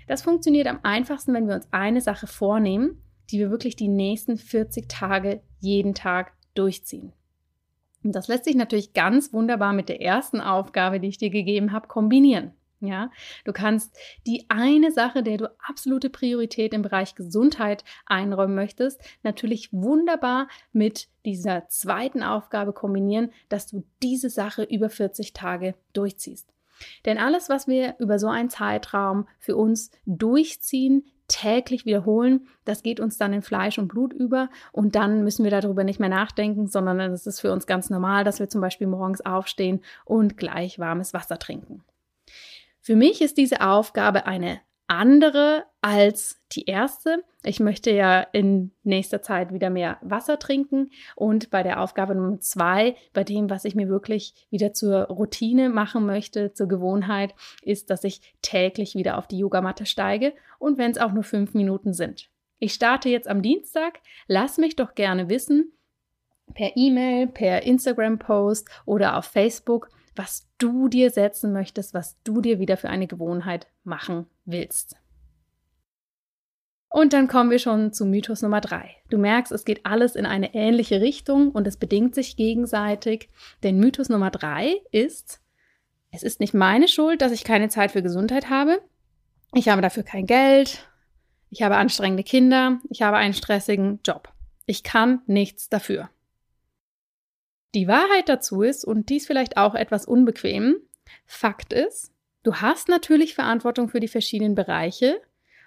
Das 0.08 0.20
funktioniert 0.20 0.66
am 0.66 0.80
einfachsten, 0.82 1.32
wenn 1.32 1.48
wir 1.48 1.54
uns 1.54 1.68
eine 1.70 2.02
Sache 2.02 2.26
vornehmen, 2.26 3.02
die 3.30 3.38
wir 3.38 3.50
wirklich 3.50 3.76
die 3.76 3.88
nächsten 3.88 4.36
40 4.36 4.88
Tage 4.88 5.40
jeden 5.58 5.94
Tag 5.94 6.32
durchziehen. 6.54 7.14
Und 8.04 8.14
das 8.14 8.28
lässt 8.28 8.44
sich 8.44 8.56
natürlich 8.56 8.92
ganz 8.92 9.32
wunderbar 9.32 9.72
mit 9.72 9.88
der 9.88 10.02
ersten 10.02 10.40
Aufgabe, 10.40 11.00
die 11.00 11.08
ich 11.08 11.18
dir 11.18 11.30
gegeben 11.30 11.72
habe, 11.72 11.88
kombinieren. 11.88 12.52
Ja, 12.82 13.10
du 13.44 13.52
kannst 13.52 13.94
die 14.26 14.46
eine 14.48 14.90
Sache, 14.90 15.22
der 15.22 15.36
du 15.36 15.50
absolute 15.68 16.08
Priorität 16.08 16.72
im 16.72 16.80
Bereich 16.80 17.14
Gesundheit 17.14 17.84
einräumen 18.06 18.54
möchtest, 18.54 19.02
natürlich 19.22 19.70
wunderbar 19.70 20.48
mit 20.72 21.08
dieser 21.26 21.68
zweiten 21.68 22.22
Aufgabe 22.22 22.72
kombinieren, 22.72 23.32
dass 23.50 23.66
du 23.66 23.84
diese 24.02 24.30
Sache 24.30 24.62
über 24.62 24.88
40 24.88 25.34
Tage 25.34 25.74
durchziehst. 25.92 26.48
Denn 27.04 27.18
alles, 27.18 27.50
was 27.50 27.68
wir 27.68 27.96
über 27.98 28.18
so 28.18 28.28
einen 28.28 28.48
Zeitraum 28.48 29.28
für 29.38 29.56
uns 29.56 29.90
durchziehen, 30.06 31.04
täglich 31.28 31.84
wiederholen, 31.84 32.48
das 32.64 32.82
geht 32.82 32.98
uns 32.98 33.18
dann 33.18 33.34
in 33.34 33.42
Fleisch 33.42 33.78
und 33.78 33.88
Blut 33.88 34.14
über 34.14 34.48
und 34.72 34.96
dann 34.96 35.22
müssen 35.22 35.44
wir 35.44 35.50
darüber 35.50 35.84
nicht 35.84 36.00
mehr 36.00 36.08
nachdenken, 36.08 36.66
sondern 36.66 36.98
es 36.98 37.26
ist 37.26 37.40
für 37.40 37.52
uns 37.52 37.66
ganz 37.66 37.90
normal, 37.90 38.24
dass 38.24 38.40
wir 38.40 38.48
zum 38.48 38.62
Beispiel 38.62 38.86
morgens 38.86 39.20
aufstehen 39.20 39.82
und 40.06 40.38
gleich 40.38 40.78
warmes 40.78 41.12
Wasser 41.12 41.38
trinken. 41.38 41.84
Für 42.80 42.96
mich 42.96 43.20
ist 43.20 43.36
diese 43.36 43.60
Aufgabe 43.60 44.26
eine 44.26 44.60
andere 44.86 45.64
als 45.82 46.40
die 46.52 46.64
erste. 46.64 47.22
Ich 47.44 47.60
möchte 47.60 47.92
ja 47.92 48.20
in 48.20 48.72
nächster 48.82 49.22
Zeit 49.22 49.52
wieder 49.52 49.70
mehr 49.70 49.98
Wasser 50.02 50.38
trinken 50.38 50.90
und 51.14 51.50
bei 51.50 51.62
der 51.62 51.80
Aufgabe 51.80 52.14
Nummer 52.16 52.40
zwei, 52.40 52.96
bei 53.12 53.22
dem, 53.22 53.48
was 53.48 53.64
ich 53.64 53.76
mir 53.76 53.88
wirklich 53.88 54.34
wieder 54.50 54.74
zur 54.74 55.04
Routine 55.04 55.68
machen 55.68 56.06
möchte, 56.06 56.52
zur 56.54 56.66
Gewohnheit, 56.66 57.34
ist, 57.62 57.88
dass 57.88 58.02
ich 58.02 58.20
täglich 58.42 58.96
wieder 58.96 59.16
auf 59.16 59.28
die 59.28 59.38
Yogamatte 59.38 59.86
steige 59.86 60.32
und 60.58 60.76
wenn 60.76 60.90
es 60.90 60.98
auch 60.98 61.12
nur 61.12 61.24
fünf 61.24 61.54
Minuten 61.54 61.92
sind. 61.92 62.28
Ich 62.58 62.74
starte 62.74 63.08
jetzt 63.08 63.28
am 63.28 63.42
Dienstag. 63.42 64.00
Lass 64.26 64.58
mich 64.58 64.76
doch 64.76 64.94
gerne 64.94 65.30
wissen 65.30 65.72
per 66.52 66.72
E-Mail, 66.76 67.28
per 67.28 67.62
Instagram-Post 67.62 68.68
oder 68.84 69.16
auf 69.16 69.26
Facebook, 69.26 69.88
was 70.16 70.48
du 70.58 70.88
dir 70.88 71.10
setzen 71.10 71.52
möchtest, 71.52 71.94
was 71.94 72.16
du 72.24 72.40
dir 72.40 72.58
wieder 72.58 72.76
für 72.76 72.90
eine 72.90 73.06
Gewohnheit 73.06 73.66
machen 73.84 74.26
willst. 74.44 74.96
Und 76.92 77.12
dann 77.12 77.28
kommen 77.28 77.50
wir 77.50 77.60
schon 77.60 77.92
zu 77.92 78.04
Mythos 78.04 78.42
Nummer 78.42 78.60
drei. 78.60 78.96
Du 79.10 79.18
merkst, 79.18 79.52
es 79.52 79.64
geht 79.64 79.86
alles 79.86 80.16
in 80.16 80.26
eine 80.26 80.54
ähnliche 80.54 81.00
Richtung 81.00 81.52
und 81.52 81.66
es 81.68 81.76
bedingt 81.76 82.16
sich 82.16 82.36
gegenseitig. 82.36 83.28
Denn 83.62 83.78
Mythos 83.78 84.08
Nummer 84.08 84.30
drei 84.32 84.80
ist, 84.90 85.40
es 86.10 86.24
ist 86.24 86.40
nicht 86.40 86.52
meine 86.52 86.88
Schuld, 86.88 87.22
dass 87.22 87.30
ich 87.30 87.44
keine 87.44 87.68
Zeit 87.68 87.92
für 87.92 88.02
Gesundheit 88.02 88.50
habe. 88.50 88.82
Ich 89.54 89.68
habe 89.68 89.82
dafür 89.82 90.02
kein 90.02 90.26
Geld. 90.26 90.88
Ich 91.48 91.62
habe 91.62 91.76
anstrengende 91.76 92.24
Kinder. 92.24 92.80
Ich 92.90 93.02
habe 93.02 93.16
einen 93.16 93.34
stressigen 93.34 94.00
Job. 94.04 94.32
Ich 94.66 94.82
kann 94.82 95.22
nichts 95.26 95.68
dafür. 95.68 96.10
Die 97.74 97.88
Wahrheit 97.88 98.28
dazu 98.28 98.62
ist, 98.62 98.84
und 98.84 99.08
dies 99.08 99.26
vielleicht 99.26 99.56
auch 99.56 99.74
etwas 99.74 100.06
unbequem, 100.06 100.76
Fakt 101.26 101.72
ist, 101.72 102.12
du 102.42 102.56
hast 102.56 102.88
natürlich 102.88 103.34
Verantwortung 103.34 103.88
für 103.88 104.00
die 104.00 104.08
verschiedenen 104.08 104.54
Bereiche. 104.54 105.20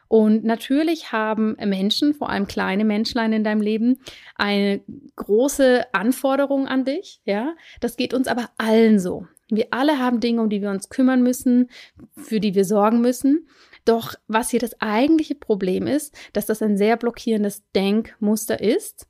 Und 0.10 0.43
natürlich 0.43 1.12
haben 1.12 1.55
Menschen, 1.55 2.13
vor 2.13 2.29
allem 2.29 2.48
kleine 2.48 2.86
Menschlein 2.86 3.33
in 3.33 3.43
deinem 3.43 3.62
Leben, 3.62 4.00
eine 4.36 4.81
große 5.15 5.86
Anforderung 5.93 6.67
an 6.67 6.86
dich. 6.86 7.22
Ja, 7.25 7.55
das 7.79 7.98
geht 7.98 8.13
uns 8.13 8.27
aber 8.27 8.50
allen 8.57 9.00
so. 9.00 9.25
Wir 9.50 9.67
alle 9.72 10.00
haben 10.00 10.19
Dinge, 10.19 10.41
um 10.41 10.50
die 10.50 10.62
wir 10.62 10.69
uns 10.69 10.89
kümmern 10.89 11.24
müssen, 11.24 11.69
für 12.15 12.39
die 12.39 12.53
wir 12.53 12.65
sorgen 12.65 13.01
müssen. 13.01 13.48
Doch 13.86 14.15
was 14.27 14.50
hier 14.50 14.60
das 14.60 14.79
eigentliche 14.81 15.36
Problem 15.36 15.88
ist, 15.88 16.15
dass 16.33 16.45
das 16.45 16.62
ein 16.62 16.77
sehr 16.77 16.98
blockierendes 16.98 17.63
Denkmuster 17.75 18.62
ist. 18.62 19.07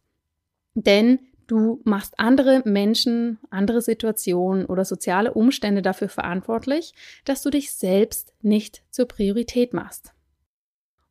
Denn 0.74 1.20
Du 1.48 1.82
machst 1.84 2.20
andere 2.20 2.62
Menschen, 2.66 3.40
andere 3.50 3.82
Situationen 3.82 4.66
oder 4.66 4.86
soziale 4.86 5.34
Umstände 5.34 5.82
dafür 5.82 6.10
verantwortlich, 6.10 6.94
dass 7.26 7.42
du 7.42 7.50
dich 7.50 7.74
selbst 7.74 8.34
nicht 8.42 8.84
zur 8.90 9.08
Priorität 9.08 9.74
machst. 9.74 10.14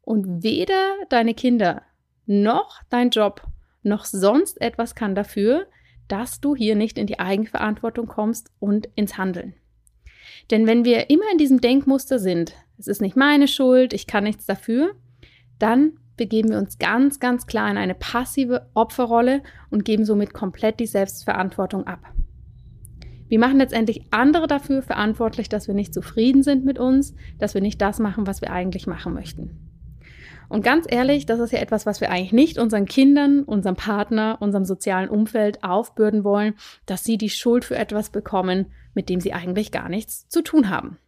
Und 0.01 0.43
weder 0.43 0.95
deine 1.11 1.35
Kinder 1.35 1.83
noch 2.27 2.81
dein 2.89 3.11
Job 3.11 3.43
noch 3.83 4.05
sonst 4.05 4.61
etwas 4.61 4.95
kann 4.95 5.15
dafür, 5.15 5.67
dass 6.09 6.41
du 6.41 6.55
hier 6.55 6.77
nicht 6.77 6.99
in 6.99 7.07
die 7.07 7.19
Eigenverantwortung 7.19 8.07
kommst 8.07 8.51
und 8.59 8.89
ins 8.95 9.19
Handeln. 9.19 9.55
Denn 10.51 10.67
wenn 10.67 10.85
wir 10.85 11.11
immer 11.11 11.31
in 11.31 11.39
diesem 11.39 11.61
Denkmuster 11.61 12.19
sind, 12.19 12.55
es 12.79 12.87
ist 12.87 13.01
nicht 13.01 13.17
meine 13.17 13.49
Schuld, 13.49 13.93
ich 13.93 14.07
kann 14.07 14.25
nichts 14.25 14.47
dafür, 14.47 14.95
dann 15.59 15.99
begeben 16.23 16.51
wir 16.51 16.59
uns 16.59 16.79
ganz, 16.79 17.19
ganz 17.19 17.49
klar 17.49 17.69
in 17.69 17.77
eine 17.77 17.97
passive 17.97 18.69
Opferrolle 18.75 19.43
und 19.71 19.85
geben 19.85 20.05
somit 20.05 20.33
komplett 20.33 20.79
die 20.79 20.87
Selbstverantwortung 20.87 21.89
ab. 21.89 21.99
Wir 23.27 23.41
machen 23.41 23.59
letztendlich 23.59 24.07
andere 24.13 24.47
dafür 24.47 24.83
verantwortlich, 24.83 25.49
dass 25.49 25.67
wir 25.67 25.75
nicht 25.75 25.93
zufrieden 25.93 26.45
sind 26.45 26.65
mit 26.65 26.79
uns, 26.79 27.17
dass 27.41 27.55
wir 27.55 27.61
nicht 27.61 27.83
das 27.83 27.99
machen, 27.99 28.29
was 28.29 28.41
wir 28.41 28.53
eigentlich 28.53 28.87
machen 28.87 29.15
möchten. 29.15 29.73
Und 30.49 30.63
ganz 30.63 30.87
ehrlich, 30.89 31.27
das 31.27 31.41
ist 31.41 31.53
ja 31.53 31.59
etwas, 31.59 31.87
was 31.87 32.01
wir 32.01 32.11
eigentlich 32.13 32.33
nicht 32.33 32.59
unseren 32.59 32.85
Kindern, 32.85 33.43
unserem 33.43 33.75
Partner, 33.75 34.37
unserem 34.39 34.65
sozialen 34.65 35.09
Umfeld 35.09 35.65
aufbürden 35.65 36.23
wollen, 36.23 36.55
dass 36.87 37.03
sie 37.03 37.19
die 37.19 37.31
Schuld 37.31 37.65
für 37.65 37.77
etwas 37.77 38.11
bekommen, 38.11 38.67
mit 38.95 39.09
dem 39.09 39.19
sie 39.19 39.33
eigentlich 39.33 39.73
gar 39.73 39.89
nichts 39.89 40.29
zu 40.29 40.41
tun 40.43 40.71
haben. 40.71 40.99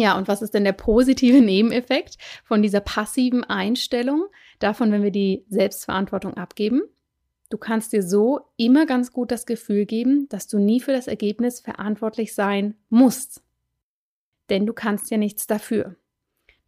Ja, 0.00 0.16
und 0.16 0.28
was 0.28 0.40
ist 0.40 0.54
denn 0.54 0.64
der 0.64 0.72
positive 0.72 1.40
Nebeneffekt 1.42 2.16
von 2.42 2.62
dieser 2.62 2.80
passiven 2.80 3.44
Einstellung, 3.44 4.24
davon, 4.58 4.90
wenn 4.92 5.02
wir 5.02 5.10
die 5.10 5.44
Selbstverantwortung 5.50 6.38
abgeben? 6.38 6.80
Du 7.50 7.58
kannst 7.58 7.92
dir 7.92 8.02
so 8.02 8.40
immer 8.56 8.86
ganz 8.86 9.12
gut 9.12 9.30
das 9.30 9.44
Gefühl 9.44 9.84
geben, 9.84 10.26
dass 10.30 10.46
du 10.46 10.58
nie 10.58 10.80
für 10.80 10.92
das 10.92 11.06
Ergebnis 11.06 11.60
verantwortlich 11.60 12.34
sein 12.34 12.76
musst. 12.88 13.42
Denn 14.48 14.64
du 14.64 14.72
kannst 14.72 15.10
ja 15.10 15.18
nichts 15.18 15.46
dafür. 15.46 15.96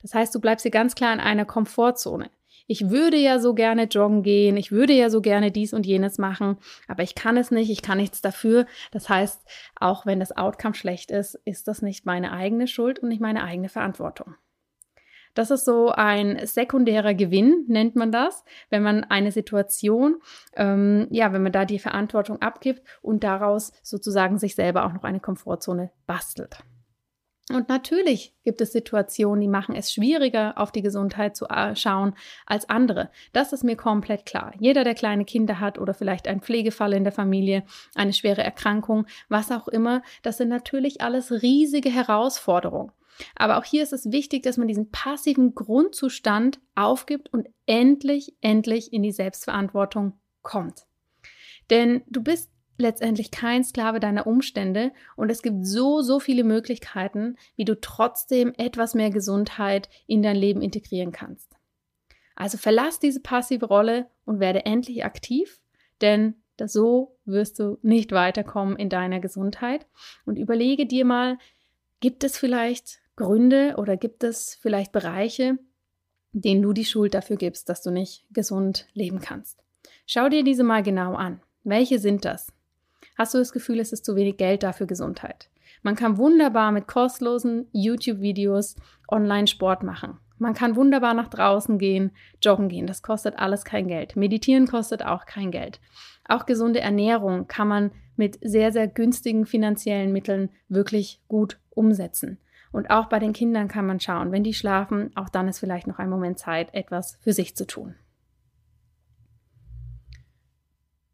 Das 0.02 0.12
heißt, 0.12 0.34
du 0.34 0.40
bleibst 0.40 0.64
hier 0.64 0.70
ganz 0.70 0.94
klar 0.94 1.14
in 1.14 1.20
einer 1.20 1.46
Komfortzone 1.46 2.28
ich 2.72 2.88
würde 2.88 3.18
ja 3.18 3.38
so 3.38 3.52
gerne 3.52 3.84
joggen 3.84 4.22
gehen, 4.22 4.56
ich 4.56 4.72
würde 4.72 4.94
ja 4.94 5.10
so 5.10 5.20
gerne 5.20 5.50
dies 5.50 5.74
und 5.74 5.84
jenes 5.84 6.16
machen, 6.16 6.56
aber 6.88 7.02
ich 7.02 7.14
kann 7.14 7.36
es 7.36 7.50
nicht, 7.50 7.70
ich 7.70 7.82
kann 7.82 7.98
nichts 7.98 8.22
dafür. 8.22 8.64
Das 8.92 9.10
heißt, 9.10 9.46
auch 9.78 10.06
wenn 10.06 10.20
das 10.20 10.34
Outcome 10.34 10.74
schlecht 10.74 11.10
ist, 11.10 11.34
ist 11.44 11.68
das 11.68 11.82
nicht 11.82 12.06
meine 12.06 12.32
eigene 12.32 12.66
Schuld 12.66 12.98
und 12.98 13.10
nicht 13.10 13.20
meine 13.20 13.44
eigene 13.44 13.68
Verantwortung. 13.68 14.36
Das 15.34 15.50
ist 15.50 15.66
so 15.66 15.90
ein 15.90 16.46
sekundärer 16.46 17.12
Gewinn, 17.12 17.66
nennt 17.68 17.94
man 17.94 18.10
das, 18.10 18.42
wenn 18.70 18.82
man 18.82 19.04
eine 19.04 19.32
Situation, 19.32 20.16
ähm, 20.56 21.08
ja, 21.10 21.34
wenn 21.34 21.42
man 21.42 21.52
da 21.52 21.66
die 21.66 21.78
Verantwortung 21.78 22.40
abgibt 22.40 22.82
und 23.02 23.22
daraus 23.22 23.72
sozusagen 23.82 24.38
sich 24.38 24.54
selber 24.54 24.86
auch 24.86 24.94
noch 24.94 25.04
eine 25.04 25.20
Komfortzone 25.20 25.90
bastelt. 26.06 26.64
Und 27.54 27.68
natürlich 27.68 28.34
gibt 28.44 28.60
es 28.60 28.72
Situationen, 28.72 29.40
die 29.40 29.48
machen 29.48 29.74
es 29.74 29.92
schwieriger, 29.92 30.54
auf 30.56 30.72
die 30.72 30.82
Gesundheit 30.82 31.36
zu 31.36 31.46
äh, 31.46 31.76
schauen 31.76 32.14
als 32.46 32.68
andere. 32.68 33.10
Das 33.32 33.52
ist 33.52 33.64
mir 33.64 33.76
komplett 33.76 34.26
klar. 34.26 34.52
Jeder, 34.58 34.84
der 34.84 34.94
kleine 34.94 35.24
Kinder 35.24 35.60
hat 35.60 35.78
oder 35.78 35.94
vielleicht 35.94 36.28
ein 36.28 36.40
Pflegefall 36.40 36.92
in 36.92 37.04
der 37.04 37.12
Familie, 37.12 37.64
eine 37.94 38.12
schwere 38.12 38.42
Erkrankung, 38.42 39.06
was 39.28 39.50
auch 39.50 39.68
immer, 39.68 40.02
das 40.22 40.38
sind 40.38 40.48
natürlich 40.48 41.00
alles 41.00 41.30
riesige 41.42 41.90
Herausforderungen. 41.90 42.92
Aber 43.36 43.58
auch 43.58 43.64
hier 43.64 43.82
ist 43.82 43.92
es 43.92 44.10
wichtig, 44.10 44.42
dass 44.42 44.56
man 44.56 44.68
diesen 44.68 44.90
passiven 44.90 45.54
Grundzustand 45.54 46.60
aufgibt 46.74 47.32
und 47.32 47.48
endlich, 47.66 48.34
endlich 48.40 48.92
in 48.92 49.02
die 49.02 49.12
Selbstverantwortung 49.12 50.14
kommt. 50.42 50.86
Denn 51.70 52.02
du 52.08 52.22
bist 52.22 52.51
letztendlich 52.82 53.30
kein 53.30 53.64
Sklave 53.64 54.00
deiner 54.00 54.26
Umstände 54.26 54.92
und 55.16 55.30
es 55.30 55.42
gibt 55.42 55.64
so, 55.66 56.02
so 56.02 56.20
viele 56.20 56.44
Möglichkeiten, 56.44 57.36
wie 57.56 57.64
du 57.64 57.80
trotzdem 57.80 58.52
etwas 58.58 58.94
mehr 58.94 59.10
Gesundheit 59.10 59.88
in 60.06 60.22
dein 60.22 60.36
Leben 60.36 60.60
integrieren 60.60 61.12
kannst. 61.12 61.56
Also 62.36 62.58
verlass 62.58 62.98
diese 62.98 63.20
passive 63.20 63.66
Rolle 63.66 64.06
und 64.24 64.40
werde 64.40 64.66
endlich 64.66 65.04
aktiv, 65.04 65.60
denn 66.00 66.34
so 66.64 67.16
wirst 67.24 67.58
du 67.58 67.78
nicht 67.82 68.12
weiterkommen 68.12 68.76
in 68.76 68.88
deiner 68.88 69.20
Gesundheit. 69.20 69.86
Und 70.24 70.38
überlege 70.38 70.86
dir 70.86 71.04
mal, 71.04 71.38
gibt 72.00 72.24
es 72.24 72.38
vielleicht 72.38 73.00
Gründe 73.16 73.74
oder 73.78 73.96
gibt 73.96 74.24
es 74.24 74.54
vielleicht 74.60 74.92
Bereiche, 74.92 75.58
denen 76.32 76.62
du 76.62 76.72
die 76.72 76.84
Schuld 76.84 77.14
dafür 77.14 77.36
gibst, 77.36 77.68
dass 77.68 77.82
du 77.82 77.90
nicht 77.90 78.26
gesund 78.30 78.86
leben 78.94 79.20
kannst. 79.20 79.62
Schau 80.06 80.28
dir 80.28 80.44
diese 80.44 80.64
mal 80.64 80.82
genau 80.82 81.14
an. 81.14 81.40
Welche 81.64 81.98
sind 81.98 82.24
das? 82.24 82.52
Hast 83.16 83.34
du 83.34 83.38
das 83.38 83.52
Gefühl, 83.52 83.80
es 83.80 83.92
ist 83.92 84.04
zu 84.04 84.16
wenig 84.16 84.36
Geld 84.36 84.62
da 84.62 84.72
für 84.72 84.86
Gesundheit? 84.86 85.48
Man 85.82 85.96
kann 85.96 86.16
wunderbar 86.16 86.72
mit 86.72 86.86
kostenlosen 86.86 87.66
YouTube-Videos 87.72 88.76
online 89.08 89.46
Sport 89.46 89.82
machen. 89.82 90.18
Man 90.38 90.54
kann 90.54 90.76
wunderbar 90.76 91.14
nach 91.14 91.28
draußen 91.28 91.78
gehen, 91.78 92.10
joggen 92.42 92.68
gehen. 92.68 92.86
Das 92.86 93.02
kostet 93.02 93.38
alles 93.38 93.64
kein 93.64 93.86
Geld. 93.86 94.16
Meditieren 94.16 94.66
kostet 94.66 95.04
auch 95.04 95.26
kein 95.26 95.50
Geld. 95.50 95.80
Auch 96.26 96.46
gesunde 96.46 96.80
Ernährung 96.80 97.46
kann 97.46 97.68
man 97.68 97.90
mit 98.16 98.38
sehr, 98.42 98.72
sehr 98.72 98.88
günstigen 98.88 99.46
finanziellen 99.46 100.12
Mitteln 100.12 100.50
wirklich 100.68 101.20
gut 101.28 101.58
umsetzen. 101.70 102.38
Und 102.72 102.90
auch 102.90 103.06
bei 103.06 103.18
den 103.18 103.32
Kindern 103.32 103.68
kann 103.68 103.86
man 103.86 104.00
schauen, 104.00 104.32
wenn 104.32 104.44
die 104.44 104.54
schlafen, 104.54 105.10
auch 105.14 105.28
dann 105.28 105.48
ist 105.48 105.58
vielleicht 105.58 105.86
noch 105.86 105.98
ein 105.98 106.10
Moment 106.10 106.38
Zeit, 106.38 106.74
etwas 106.74 107.18
für 107.20 107.32
sich 107.32 107.54
zu 107.54 107.66
tun. 107.66 107.94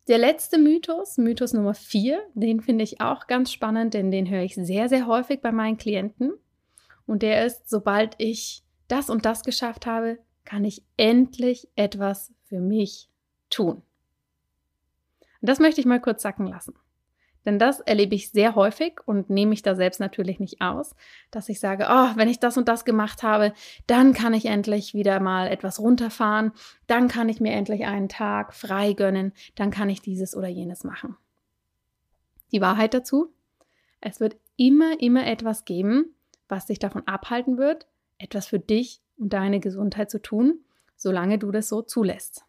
Der 0.09 0.17
letzte 0.17 0.57
Mythos, 0.57 1.19
Mythos 1.19 1.53
Nummer 1.53 1.75
4, 1.75 2.23
den 2.33 2.63
finde 2.63 2.83
ich 2.83 3.03
auch 3.03 3.27
ganz 3.27 3.53
spannend, 3.53 3.93
denn 3.93 4.11
den 4.11 4.31
höre 4.31 4.43
ich 4.43 4.55
sehr, 4.55 4.89
sehr 4.89 5.07
häufig 5.07 5.43
bei 5.43 5.53
meinen 5.53 5.77
Klienten. 5.77 6.33
Und 7.05 7.23
der 7.23 7.45
ist, 7.45 7.69
sobald 7.69 8.15
ich 8.17 8.65
das 8.89 9.11
und 9.11 9.27
das 9.27 9.43
geschafft 9.43 9.85
habe, 9.85 10.19
kann 10.47 10.65
ich 10.65 10.83
endlich 10.97 11.69
etwas 11.77 12.33
für 12.45 12.59
mich 12.59 13.11
tun. 13.51 13.83
Und 15.41 15.49
das 15.49 15.59
möchte 15.59 15.83
ich 15.83 15.87
mal 15.87 16.01
kurz 16.01 16.23
sacken 16.23 16.47
lassen. 16.47 16.75
Denn 17.45 17.59
das 17.59 17.81
erlebe 17.81 18.15
ich 18.15 18.31
sehr 18.31 18.55
häufig 18.55 19.01
und 19.07 19.31
nehme 19.31 19.55
ich 19.55 19.63
da 19.63 19.75
selbst 19.75 20.01
natürlich 20.01 20.41
nicht 20.41 20.61
aus, 20.61 20.95
dass 21.31 21.49
ich 21.49 21.61
sage, 21.61 21.87
oh, 21.89 22.11
wenn 22.17 22.29
ich 22.29 22.41
das 22.41 22.57
und 22.57 22.69
das 22.69 22.85
gemacht 22.85 23.23
habe, 23.23 23.53
dann 23.87 24.13
kann 24.13 24.35
ich 24.35 24.47
endlich 24.47 24.95
wieder 24.95 25.21
mal 25.21 25.49
etwas 25.49 25.81
runterfahren, 25.81 26.53
dann 26.87 27.09
kann 27.09 27.29
ich 27.29 27.41
mir 27.41 27.53
endlich 27.53 27.87
einen 27.87 28.09
Tag 28.09 28.55
frei 28.55 28.93
gönnen, 28.93 29.33
dann 29.55 29.71
kann 29.71 29.89
ich 29.89 30.03
dieses 30.03 30.37
oder 30.37 30.49
jenes 30.49 30.85
machen. 30.85 31.17
Die 32.53 32.61
Wahrheit 32.61 32.95
dazu, 32.95 33.33
es 34.01 34.21
wird 34.21 34.37
immer, 34.57 35.01
immer 35.01 35.27
etwas 35.27 35.65
geben, 35.65 36.15
was 36.49 36.67
dich 36.67 36.79
davon 36.79 37.07
abhalten 37.07 37.59
wird, 37.59 37.87
etwas 38.19 38.47
für 38.47 38.59
dich 38.59 39.01
und 39.17 39.33
deine 39.33 39.61
Gesundheit 39.61 40.11
zu 40.11 40.21
tun, 40.21 40.61
solange 40.97 41.39
du 41.39 41.51
das 41.51 41.69
so 41.69 41.83
zulässt. 41.83 42.45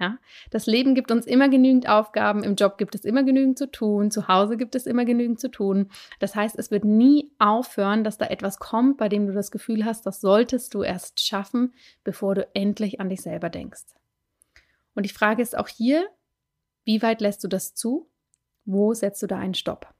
Ja, 0.00 0.18
das 0.50 0.66
Leben 0.66 0.94
gibt 0.94 1.10
uns 1.10 1.26
immer 1.26 1.48
genügend 1.48 1.88
Aufgaben, 1.88 2.44
im 2.44 2.54
Job 2.54 2.78
gibt 2.78 2.94
es 2.94 3.04
immer 3.04 3.24
genügend 3.24 3.58
zu 3.58 3.68
tun, 3.68 4.12
zu 4.12 4.28
Hause 4.28 4.56
gibt 4.56 4.76
es 4.76 4.86
immer 4.86 5.04
genügend 5.04 5.40
zu 5.40 5.50
tun. 5.50 5.90
Das 6.20 6.36
heißt, 6.36 6.56
es 6.56 6.70
wird 6.70 6.84
nie 6.84 7.32
aufhören, 7.40 8.04
dass 8.04 8.16
da 8.16 8.26
etwas 8.26 8.60
kommt, 8.60 8.96
bei 8.96 9.08
dem 9.08 9.26
du 9.26 9.32
das 9.32 9.50
Gefühl 9.50 9.84
hast, 9.84 10.06
das 10.06 10.20
solltest 10.20 10.72
du 10.74 10.82
erst 10.82 11.26
schaffen, 11.26 11.74
bevor 12.04 12.36
du 12.36 12.46
endlich 12.54 13.00
an 13.00 13.08
dich 13.08 13.22
selber 13.22 13.50
denkst. 13.50 13.86
Und 14.94 15.04
die 15.04 15.12
Frage 15.12 15.42
ist 15.42 15.58
auch 15.58 15.68
hier, 15.68 16.08
wie 16.84 17.02
weit 17.02 17.20
lässt 17.20 17.42
du 17.42 17.48
das 17.48 17.74
zu? 17.74 18.08
Wo 18.64 18.94
setzt 18.94 19.22
du 19.22 19.26
da 19.26 19.38
einen 19.38 19.54
Stopp? 19.54 19.92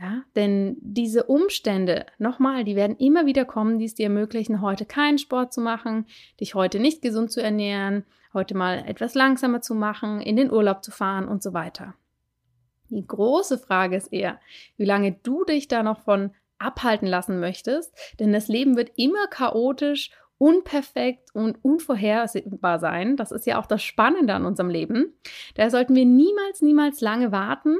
Ja, 0.00 0.22
denn 0.36 0.76
diese 0.80 1.24
Umstände, 1.24 2.06
nochmal, 2.18 2.62
die 2.62 2.76
werden 2.76 2.96
immer 2.98 3.26
wieder 3.26 3.44
kommen, 3.44 3.80
die 3.80 3.84
es 3.84 3.94
dir 3.94 4.04
ermöglichen, 4.04 4.60
heute 4.60 4.86
keinen 4.86 5.18
Sport 5.18 5.52
zu 5.52 5.60
machen, 5.60 6.06
dich 6.38 6.54
heute 6.54 6.78
nicht 6.78 7.02
gesund 7.02 7.32
zu 7.32 7.42
ernähren, 7.42 8.04
heute 8.32 8.56
mal 8.56 8.84
etwas 8.86 9.14
langsamer 9.14 9.60
zu 9.60 9.74
machen, 9.74 10.20
in 10.20 10.36
den 10.36 10.52
Urlaub 10.52 10.84
zu 10.84 10.92
fahren 10.92 11.26
und 11.26 11.42
so 11.42 11.52
weiter. 11.52 11.94
Die 12.90 13.04
große 13.04 13.58
Frage 13.58 13.96
ist 13.96 14.12
eher, 14.12 14.38
wie 14.76 14.84
lange 14.84 15.16
du 15.24 15.44
dich 15.44 15.66
da 15.66 15.82
noch 15.82 16.00
von 16.00 16.30
abhalten 16.58 17.08
lassen 17.08 17.40
möchtest, 17.40 17.92
denn 18.20 18.32
das 18.32 18.46
Leben 18.46 18.76
wird 18.76 18.92
immer 18.96 19.26
chaotisch, 19.26 20.10
unperfekt 20.38 21.34
und 21.34 21.62
unvorhersehbar 21.64 22.78
sein. 22.78 23.16
Das 23.16 23.32
ist 23.32 23.46
ja 23.46 23.60
auch 23.60 23.66
das 23.66 23.82
Spannende 23.82 24.34
an 24.34 24.46
unserem 24.46 24.70
Leben. 24.70 25.12
Daher 25.56 25.70
sollten 25.70 25.96
wir 25.96 26.06
niemals, 26.06 26.62
niemals 26.62 27.00
lange 27.00 27.32
warten, 27.32 27.76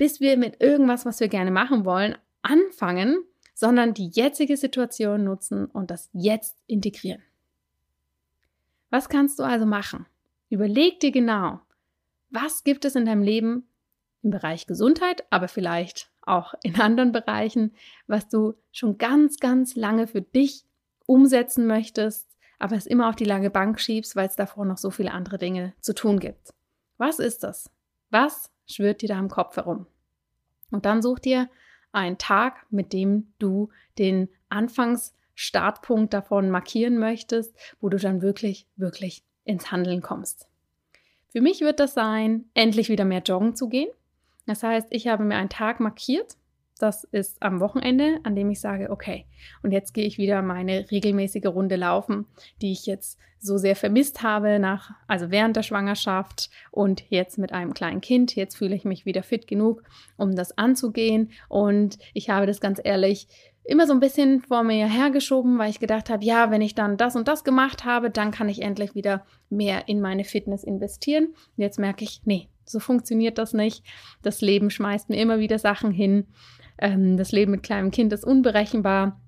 bis 0.00 0.18
wir 0.18 0.38
mit 0.38 0.62
irgendwas, 0.62 1.04
was 1.04 1.20
wir 1.20 1.28
gerne 1.28 1.50
machen 1.50 1.84
wollen, 1.84 2.16
anfangen, 2.40 3.22
sondern 3.52 3.92
die 3.92 4.08
jetzige 4.08 4.56
Situation 4.56 5.24
nutzen 5.24 5.66
und 5.66 5.90
das 5.90 6.08
jetzt 6.14 6.56
integrieren. 6.66 7.22
Was 8.88 9.10
kannst 9.10 9.38
du 9.38 9.42
also 9.42 9.66
machen? 9.66 10.06
Überleg 10.48 11.00
dir 11.00 11.10
genau, 11.12 11.60
was 12.30 12.64
gibt 12.64 12.86
es 12.86 12.96
in 12.96 13.04
deinem 13.04 13.22
Leben 13.22 13.68
im 14.22 14.30
Bereich 14.30 14.66
Gesundheit, 14.66 15.24
aber 15.28 15.48
vielleicht 15.48 16.10
auch 16.22 16.54
in 16.62 16.80
anderen 16.80 17.12
Bereichen, 17.12 17.74
was 18.06 18.26
du 18.26 18.54
schon 18.72 18.96
ganz, 18.96 19.36
ganz 19.36 19.76
lange 19.76 20.06
für 20.06 20.22
dich 20.22 20.64
umsetzen 21.04 21.66
möchtest, 21.66 22.26
aber 22.58 22.74
es 22.74 22.86
immer 22.86 23.10
auf 23.10 23.16
die 23.16 23.26
lange 23.26 23.50
Bank 23.50 23.78
schiebst, 23.78 24.16
weil 24.16 24.28
es 24.28 24.36
davor 24.36 24.64
noch 24.64 24.78
so 24.78 24.90
viele 24.90 25.12
andere 25.12 25.36
Dinge 25.36 25.74
zu 25.82 25.94
tun 25.94 26.18
gibt. 26.18 26.54
Was 26.96 27.18
ist 27.18 27.42
das? 27.42 27.70
Was 28.08 28.50
schwirrt 28.72 29.02
dir 29.02 29.08
da 29.08 29.18
im 29.18 29.28
Kopf 29.28 29.56
herum? 29.56 29.86
Und 30.70 30.86
dann 30.86 31.02
such 31.02 31.18
dir 31.18 31.48
einen 31.92 32.18
Tag, 32.18 32.66
mit 32.70 32.92
dem 32.92 33.32
du 33.38 33.70
den 33.98 34.28
Anfangsstartpunkt 34.48 36.14
davon 36.14 36.50
markieren 36.50 36.98
möchtest, 36.98 37.54
wo 37.80 37.88
du 37.88 37.98
dann 37.98 38.22
wirklich, 38.22 38.66
wirklich 38.76 39.24
ins 39.44 39.72
Handeln 39.72 40.02
kommst. 40.02 40.46
Für 41.28 41.40
mich 41.40 41.60
wird 41.60 41.80
das 41.80 41.94
sein, 41.94 42.44
endlich 42.54 42.88
wieder 42.88 43.04
mehr 43.04 43.22
joggen 43.22 43.54
zu 43.54 43.68
gehen. 43.68 43.90
Das 44.46 44.62
heißt, 44.62 44.88
ich 44.90 45.08
habe 45.08 45.24
mir 45.24 45.36
einen 45.36 45.48
Tag 45.48 45.80
markiert, 45.80 46.36
das 46.82 47.04
ist 47.04 47.42
am 47.42 47.60
Wochenende, 47.60 48.18
an 48.24 48.34
dem 48.34 48.50
ich 48.50 48.60
sage, 48.60 48.90
okay, 48.90 49.26
und 49.62 49.72
jetzt 49.72 49.94
gehe 49.94 50.06
ich 50.06 50.18
wieder 50.18 50.42
meine 50.42 50.90
regelmäßige 50.90 51.46
Runde 51.46 51.76
laufen, 51.76 52.26
die 52.62 52.72
ich 52.72 52.86
jetzt 52.86 53.18
so 53.38 53.56
sehr 53.56 53.74
vermisst 53.74 54.22
habe 54.22 54.58
nach, 54.58 54.90
also 55.06 55.30
während 55.30 55.56
der 55.56 55.62
Schwangerschaft 55.62 56.50
und 56.70 57.04
jetzt 57.08 57.38
mit 57.38 57.52
einem 57.52 57.72
kleinen 57.72 58.02
Kind. 58.02 58.36
Jetzt 58.36 58.56
fühle 58.56 58.74
ich 58.74 58.84
mich 58.84 59.06
wieder 59.06 59.22
fit 59.22 59.46
genug, 59.46 59.82
um 60.18 60.36
das 60.36 60.56
anzugehen. 60.58 61.30
Und 61.48 61.98
ich 62.12 62.28
habe 62.28 62.46
das 62.46 62.60
ganz 62.60 62.80
ehrlich 62.82 63.28
immer 63.64 63.86
so 63.86 63.92
ein 63.92 64.00
bisschen 64.00 64.42
vor 64.42 64.62
mir 64.62 64.86
hergeschoben, 64.86 65.58
weil 65.58 65.70
ich 65.70 65.80
gedacht 65.80 66.10
habe, 66.10 66.24
ja, 66.24 66.50
wenn 66.50 66.60
ich 66.60 66.74
dann 66.74 66.96
das 66.96 67.16
und 67.16 67.28
das 67.28 67.44
gemacht 67.44 67.84
habe, 67.84 68.10
dann 68.10 68.30
kann 68.30 68.48
ich 68.48 68.62
endlich 68.62 68.94
wieder 68.94 69.24
mehr 69.48 69.88
in 69.88 70.00
meine 70.00 70.24
Fitness 70.24 70.62
investieren. 70.62 71.26
Und 71.26 71.62
jetzt 71.62 71.78
merke 71.78 72.04
ich, 72.04 72.20
nee, 72.24 72.48
so 72.64 72.78
funktioniert 72.78 73.38
das 73.38 73.52
nicht. 73.52 73.84
Das 74.22 74.40
Leben 74.40 74.70
schmeißt 74.70 75.08
mir 75.08 75.20
immer 75.20 75.38
wieder 75.38 75.58
Sachen 75.58 75.92
hin. 75.92 76.26
Ähm, 76.80 77.16
das 77.16 77.32
Leben 77.32 77.52
mit 77.52 77.62
kleinem 77.62 77.90
Kind 77.90 78.12
ist 78.12 78.24
unberechenbar. 78.24 79.20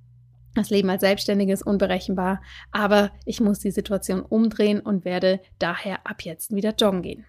Das 0.55 0.71
Leben 0.71 0.91
als 0.91 1.01
Selbstständige 1.01 1.53
ist 1.53 1.63
unberechenbar. 1.63 2.43
Aber 2.73 3.11
ich 3.25 3.41
muss 3.41 3.61
die 3.61 3.71
Situation 3.71 4.21
umdrehen 4.21 4.81
und 4.81 5.05
werde 5.05 5.41
daher 5.59 6.07
ab 6.07 6.23
jetzt 6.23 6.55
wieder 6.55 6.75
joggen 6.75 7.03
gehen. 7.03 7.25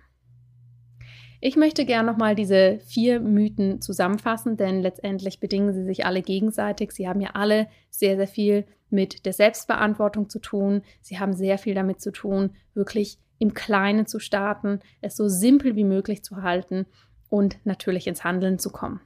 Ich 1.45 1.57
möchte 1.57 1.85
gerne 1.85 2.09
nochmal 2.09 2.35
diese 2.35 2.79
vier 2.79 3.19
Mythen 3.19 3.81
zusammenfassen, 3.81 4.55
denn 4.55 4.81
letztendlich 4.81 5.41
bedingen 5.41 5.73
sie 5.73 5.83
sich 5.83 6.05
alle 6.05 6.21
gegenseitig. 6.21 6.93
Sie 6.93 7.07
haben 7.07 7.19
ja 7.19 7.31
alle 7.33 7.67
sehr, 7.89 8.15
sehr 8.15 8.27
viel 8.27 8.65
mit 8.89 9.25
der 9.25 9.33
Selbstverantwortung 9.33 10.29
zu 10.29 10.39
tun. 10.39 10.83
Sie 11.01 11.19
haben 11.19 11.33
sehr 11.33 11.57
viel 11.57 11.75
damit 11.75 11.99
zu 11.99 12.11
tun, 12.13 12.51
wirklich 12.73 13.17
im 13.39 13.53
Kleinen 13.53 14.05
zu 14.05 14.19
starten, 14.19 14.79
es 15.01 15.17
so 15.17 15.27
simpel 15.27 15.75
wie 15.75 15.83
möglich 15.83 16.23
zu 16.23 16.43
halten 16.43 16.85
und 17.27 17.57
natürlich 17.65 18.07
ins 18.07 18.23
Handeln 18.23 18.57
zu 18.57 18.71
kommen. 18.71 19.01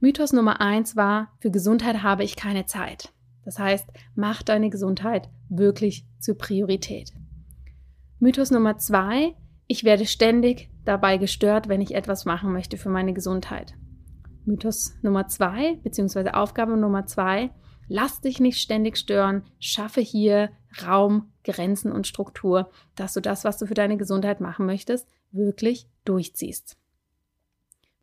Mythos 0.00 0.32
Nummer 0.32 0.60
eins 0.60 0.96
war, 0.96 1.32
für 1.40 1.50
Gesundheit 1.50 2.02
habe 2.02 2.24
ich 2.24 2.36
keine 2.36 2.66
Zeit. 2.66 3.12
Das 3.44 3.58
heißt, 3.58 3.86
mach 4.14 4.42
deine 4.42 4.70
Gesundheit 4.70 5.28
wirklich 5.48 6.06
zur 6.18 6.36
Priorität. 6.38 7.12
Mythos 8.18 8.50
Nummer 8.50 8.78
zwei, 8.78 9.34
ich 9.66 9.84
werde 9.84 10.06
ständig 10.06 10.70
dabei 10.84 11.18
gestört, 11.18 11.68
wenn 11.68 11.80
ich 11.80 11.94
etwas 11.94 12.24
machen 12.24 12.52
möchte 12.52 12.76
für 12.76 12.88
meine 12.88 13.12
Gesundheit. 13.12 13.74
Mythos 14.44 14.94
Nummer 15.02 15.28
zwei, 15.28 15.76
beziehungsweise 15.82 16.34
Aufgabe 16.34 16.76
Nummer 16.76 17.06
zwei, 17.06 17.50
lass 17.88 18.20
dich 18.20 18.40
nicht 18.40 18.60
ständig 18.60 18.96
stören, 18.96 19.42
schaffe 19.58 20.00
hier 20.00 20.50
Raum, 20.86 21.32
Grenzen 21.44 21.92
und 21.92 22.06
Struktur, 22.06 22.70
dass 22.94 23.14
du 23.14 23.20
das, 23.20 23.44
was 23.44 23.58
du 23.58 23.66
für 23.66 23.74
deine 23.74 23.96
Gesundheit 23.96 24.40
machen 24.40 24.66
möchtest, 24.66 25.08
wirklich 25.30 25.88
durchziehst. 26.04 26.76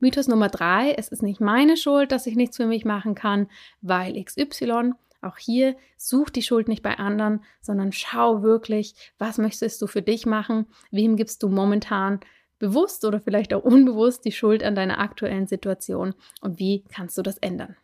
Mythos 0.02 0.28
Nummer 0.28 0.50
drei, 0.50 0.94
es 0.98 1.10
ist 1.10 1.22
nicht 1.22 1.40
meine 1.40 1.78
Schuld, 1.78 2.12
dass 2.12 2.26
ich 2.26 2.36
nichts 2.36 2.58
für 2.58 2.66
mich 2.66 2.86
machen 2.86 3.14
kann, 3.14 3.48
weil 3.82 4.22
XY. 4.22 4.94
Auch 5.22 5.38
hier 5.38 5.76
such 5.96 6.32
die 6.32 6.42
Schuld 6.42 6.68
nicht 6.68 6.82
bei 6.82 6.98
anderen, 6.98 7.44
sondern 7.62 7.92
schau 7.92 8.42
wirklich, 8.42 8.96
was 9.20 9.38
möchtest 9.38 9.80
du 9.80 9.86
für 9.86 10.02
dich 10.02 10.26
machen, 10.26 10.66
wem 10.90 11.16
gibst 11.18 11.44
du 11.44 11.50
momentan 11.50 12.20
bewusst 12.58 13.06
oder 13.06 13.20
vielleicht 13.20 13.54
auch 13.54 13.64
unbewusst 13.64 14.26
die 14.26 14.32
Schuld 14.32 14.64
an 14.64 14.74
deiner 14.74 14.98
aktuellen 14.98 15.46
Situation 15.46 16.16
und 16.42 16.58
wie 16.58 16.84
kannst 16.92 17.16
du 17.20 17.22
das 17.22 17.38
ändern. 17.38 17.76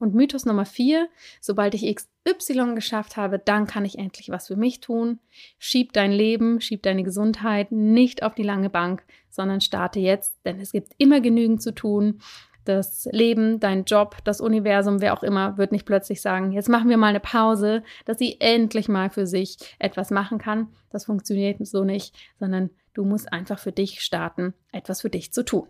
Und 0.00 0.14
Mythos 0.14 0.46
Nummer 0.46 0.64
vier, 0.64 1.10
sobald 1.42 1.74
ich 1.74 1.94
XY 1.94 2.74
geschafft 2.74 3.18
habe, 3.18 3.38
dann 3.38 3.66
kann 3.66 3.84
ich 3.84 3.98
endlich 3.98 4.30
was 4.30 4.48
für 4.48 4.56
mich 4.56 4.80
tun. 4.80 5.20
Schieb 5.58 5.92
dein 5.92 6.10
Leben, 6.10 6.60
schieb 6.62 6.82
deine 6.82 7.04
Gesundheit 7.04 7.70
nicht 7.70 8.22
auf 8.22 8.34
die 8.34 8.42
lange 8.42 8.70
Bank, 8.70 9.04
sondern 9.28 9.60
starte 9.60 10.00
jetzt, 10.00 10.34
denn 10.46 10.58
es 10.58 10.72
gibt 10.72 10.94
immer 10.96 11.20
genügend 11.20 11.60
zu 11.60 11.74
tun. 11.74 12.22
Das 12.64 13.08
Leben, 13.12 13.60
dein 13.60 13.84
Job, 13.84 14.16
das 14.24 14.40
Universum, 14.40 15.02
wer 15.02 15.12
auch 15.12 15.22
immer, 15.22 15.58
wird 15.58 15.70
nicht 15.70 15.84
plötzlich 15.84 16.22
sagen, 16.22 16.52
jetzt 16.52 16.70
machen 16.70 16.88
wir 16.88 16.96
mal 16.96 17.08
eine 17.08 17.20
Pause, 17.20 17.82
dass 18.06 18.18
sie 18.18 18.40
endlich 18.40 18.88
mal 18.88 19.10
für 19.10 19.26
sich 19.26 19.58
etwas 19.78 20.10
machen 20.10 20.38
kann. 20.38 20.68
Das 20.88 21.04
funktioniert 21.04 21.58
so 21.66 21.84
nicht, 21.84 22.14
sondern 22.38 22.70
du 22.94 23.04
musst 23.04 23.30
einfach 23.32 23.58
für 23.58 23.72
dich 23.72 24.00
starten, 24.00 24.54
etwas 24.72 25.02
für 25.02 25.10
dich 25.10 25.30
zu 25.32 25.44
tun. 25.44 25.68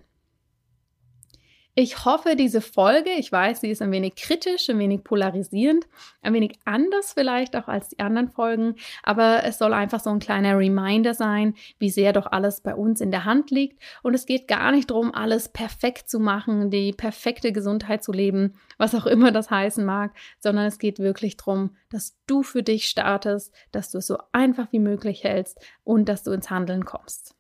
Ich 1.77 2.05
hoffe, 2.05 2.35
diese 2.35 2.61
Folge, 2.61 3.11
ich 3.11 3.31
weiß, 3.31 3.61
sie 3.61 3.71
ist 3.71 3.81
ein 3.81 3.93
wenig 3.93 4.17
kritisch, 4.17 4.69
ein 4.69 4.79
wenig 4.81 5.05
polarisierend, 5.05 5.87
ein 6.21 6.33
wenig 6.33 6.59
anders 6.65 7.13
vielleicht 7.13 7.55
auch 7.55 7.69
als 7.69 7.91
die 7.91 8.01
anderen 8.01 8.29
Folgen, 8.29 8.75
aber 9.05 9.45
es 9.45 9.59
soll 9.59 9.73
einfach 9.73 10.01
so 10.01 10.11
ein 10.11 10.19
kleiner 10.19 10.59
Reminder 10.59 11.15
sein, 11.15 11.55
wie 11.79 11.91
sehr 11.91 12.13
doch 12.13 12.27
alles 12.27 12.61
bei 12.61 12.75
uns 12.75 13.01
in 13.01 13.13
der 13.13 13.25
Hand 13.25 13.53
liegt. 13.53 13.81
Und 14.03 14.15
es 14.15 14.27
geht 14.27 14.49
gar 14.49 14.73
nicht 14.73 14.91
darum, 14.91 15.15
alles 15.15 15.49
perfekt 15.49 16.11
zu 16.11 16.19
machen, 16.19 16.71
die 16.71 16.93
perfekte 16.93 17.53
Gesundheit 17.53 18.03
zu 18.03 18.11
leben, 18.11 18.55
was 18.77 18.97
auch 18.97 19.07
immer 19.07 19.31
das 19.31 19.49
heißen 19.49 19.85
mag, 19.85 20.13
sondern 20.41 20.67
es 20.67 20.79
geht 20.79 20.99
wirklich 20.99 21.37
darum, 21.37 21.77
dass 21.89 22.19
du 22.27 22.43
für 22.43 22.65
dich 22.65 22.87
startest, 22.89 23.55
dass 23.71 23.93
du 23.93 23.99
es 23.99 24.09
so 24.09 24.19
einfach 24.33 24.73
wie 24.73 24.81
möglich 24.81 25.23
hältst 25.23 25.59
und 25.85 26.09
dass 26.09 26.25
du 26.25 26.33
ins 26.33 26.51
Handeln 26.51 26.85
kommst. 26.85 27.37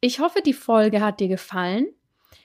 Ich 0.00 0.18
hoffe, 0.18 0.42
die 0.44 0.52
Folge 0.52 1.00
hat 1.00 1.20
dir 1.20 1.28
gefallen. 1.28 1.86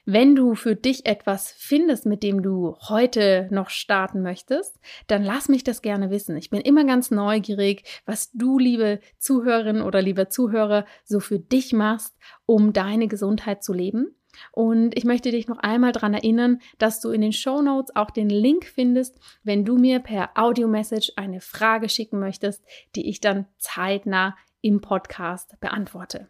Wenn 0.06 0.36
du 0.36 0.56
für 0.56 0.76
dich 0.76 1.06
etwas 1.06 1.54
findest, 1.58 2.06
mit 2.06 2.24
dem 2.24 2.41
du 2.41 2.76
heute 2.89 3.48
noch 3.52 3.69
starten 3.69 4.22
möchtest, 4.22 4.80
dann 5.08 5.24
lass 5.24 5.48
mich 5.48 5.63
das 5.63 5.82
gerne 5.82 6.10
wissen. 6.10 6.36
Ich 6.36 6.50
bin 6.50 6.62
immer 6.62 6.84
ganz 6.86 7.10
neugierig, 7.10 7.84
was 8.06 8.32
du, 8.32 8.60
liebe 8.60 9.00
Zuhörerin 9.17 9.82
oder 9.82 10.02
lieber 10.02 10.30
Zuhörer, 10.30 10.86
so 11.06 11.19
für 11.19 11.39
dich 11.39 11.72
machst, 11.72 12.17
um 12.46 12.74
deine 12.74 13.08
Gesundheit 13.08 13.63
zu 13.63 13.74
leben. 13.74 14.15
Und 14.52 14.98
ich 14.98 15.06
möchte 15.06 15.32
dich 15.32 15.48
noch 15.48 15.60
einmal 15.60 15.91
daran 15.91 16.13
erinnern, 16.13 16.60
dass 16.80 17.00
du 17.00 17.12
in 17.12 17.22
den 17.22 17.34
Show 17.34 17.62
Notes 17.62 17.96
auch 17.96 18.12
den 18.12 18.30
Link 18.30 18.65
findest, 18.65 19.19
wenn 19.43 19.63
du 19.63 19.78
mir 19.78 20.00
per 20.00 20.32
Audio-Message 20.36 21.13
eine 21.15 21.39
Frage 21.39 21.88
schicken 21.88 22.19
möchtest, 22.19 22.63
die 22.96 23.08
ich 23.10 23.22
dann 23.22 23.46
zeitnah 23.58 24.36
im 24.62 24.82
Podcast 24.82 25.60
beantworte. 25.60 26.30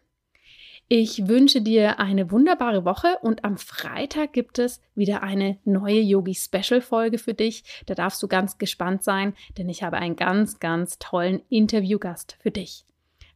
Ich 0.88 1.28
wünsche 1.28 1.62
dir 1.62 1.98
eine 1.98 2.30
wunderbare 2.30 2.84
Woche 2.84 3.16
und 3.22 3.42
am 3.44 3.56
Freitag 3.56 4.34
gibt 4.34 4.58
es 4.58 4.82
wieder 4.94 5.22
eine 5.22 5.56
neue 5.64 6.00
Yogi 6.00 6.34
Special 6.34 6.82
Folge 6.82 7.16
für 7.16 7.32
dich. 7.32 7.64
Da 7.86 7.94
darfst 7.94 8.22
du 8.22 8.28
ganz 8.28 8.58
gespannt 8.58 9.02
sein, 9.02 9.32
denn 9.56 9.70
ich 9.70 9.82
habe 9.82 9.96
einen 9.96 10.16
ganz, 10.16 10.60
ganz 10.60 10.98
tollen 10.98 11.40
Interviewgast 11.48 12.36
für 12.42 12.50
dich. 12.50 12.84